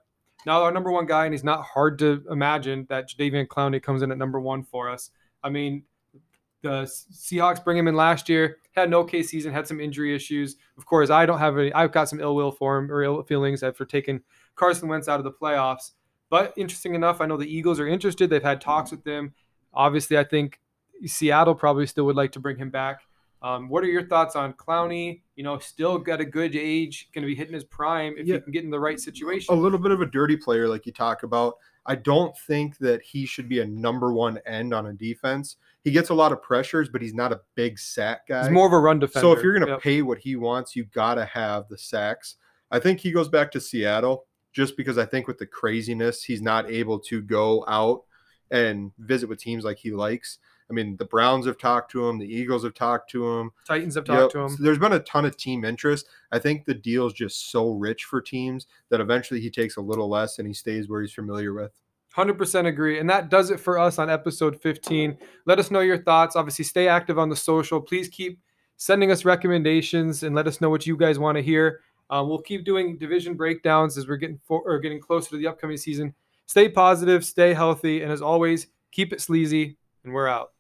[0.47, 4.03] Now our number one guy, and he's not hard to imagine that Jadeveon Clowney comes
[4.03, 5.11] in at number one for us.
[5.43, 5.85] I mean,
[6.65, 10.57] the Seahawks bring him in last year, had an okay season, had some injury issues.
[10.77, 11.73] Of course, I don't have any.
[11.75, 14.21] I've got some ill will for him or ill feelings after taking
[14.57, 15.93] Carson Wentz out of the playoffs.
[16.31, 18.29] But interesting enough, I know the Eagles are interested.
[18.31, 19.35] They've had talks with them.
[19.73, 20.59] Obviously, I think
[21.07, 23.03] Seattle probably still would like to bring him back.
[23.43, 25.21] Um, what are your thoughts on Clowney?
[25.37, 28.37] You know, still got a good age, going to be hitting his prime if Yeah.
[28.37, 29.55] he can get in the right situation.
[29.55, 31.57] A little bit of a dirty player, like you talk about.
[31.87, 35.57] I don't think that he should be a number one end on a defense.
[35.83, 38.43] He gets a lot of pressures, but he's not a big sack guy.
[38.45, 39.21] He's more of a run defender.
[39.21, 39.83] So if you're going to Yep.
[39.83, 42.37] pay what he wants, you got to have the sacks.
[42.71, 46.41] I think he goes back to Seattle just because I think with the craziness, he's
[46.41, 48.05] not able to go out
[48.51, 50.39] and visit with teams like he likes.
[50.71, 53.51] I mean, the Browns have talked to him, the Eagles have talked to him.
[53.67, 54.49] Titans have talked to him.
[54.49, 56.09] So there's been a ton of team interest.
[56.33, 59.81] I think the deal is just so rich for teams that eventually he takes a
[59.81, 61.73] little less and he stays where he's familiar with.
[62.17, 63.01] 100% agree.
[63.01, 65.19] And that does it for us on episode 15.
[65.47, 66.37] Let us know your thoughts.
[66.37, 67.81] Obviously, stay active on the social.
[67.81, 68.39] Please keep
[68.77, 71.81] sending us recommendations and let us know what you guys want to hear.
[72.11, 75.47] Um, we'll keep doing division breakdowns as we're getting for, or getting closer to the
[75.47, 76.15] upcoming season.
[76.47, 79.77] Stay positive, stay healthy, and as always, keep it sleazy.
[80.05, 80.54] And we're out.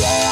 [0.00, 0.30] Yeah.